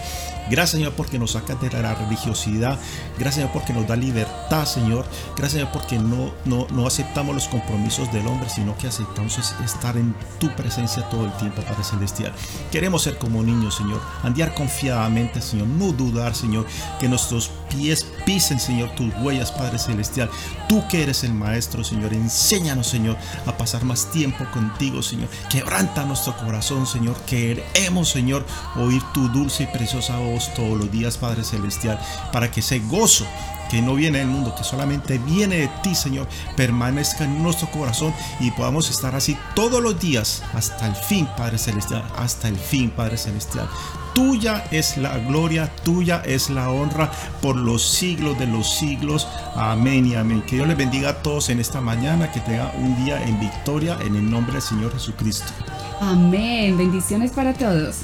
[0.49, 2.78] Gracias Señor porque nos sacas de la religiosidad.
[3.18, 5.05] Gracias Señor porque nos da libertad Señor.
[5.36, 9.97] Gracias Señor porque no, no, no aceptamos los compromisos del hombre, sino que aceptamos estar
[9.97, 12.32] en tu presencia todo el tiempo, Padre Celestial.
[12.70, 14.01] Queremos ser como niños Señor.
[14.22, 15.66] Andar confiadamente Señor.
[15.66, 16.66] No dudar Señor
[17.01, 20.30] que nuestros pies pisen Señor tus huellas Padre Celestial.
[20.68, 22.14] Tú que eres el Maestro Señor.
[22.14, 23.16] Enséñanos Señor
[23.47, 25.28] a pasar más tiempo contigo Señor.
[25.51, 27.16] Quebranta nuestro corazón Señor.
[27.26, 31.99] Queremos Señor oír tu dulce y preciosa voz todos los días, Padre Celestial,
[32.32, 33.26] para que ese gozo
[33.70, 38.14] que no viene del mundo, que solamente viene de ti, Señor, permanezca en nuestro corazón
[38.41, 42.91] y podamos estar así todos los días hasta el fin, Padre Celestial, hasta el fin,
[42.91, 43.68] Padre Celestial.
[44.14, 47.11] Tuya es la gloria, tuya es la honra
[47.43, 49.28] por los siglos de los siglos.
[49.55, 50.43] Amén y amén.
[50.47, 53.99] Que Dios les bendiga a todos en esta mañana, que tenga un día en victoria
[54.01, 55.53] en el nombre del Señor Jesucristo.
[56.01, 56.78] Amén.
[56.78, 57.97] Bendiciones para todos.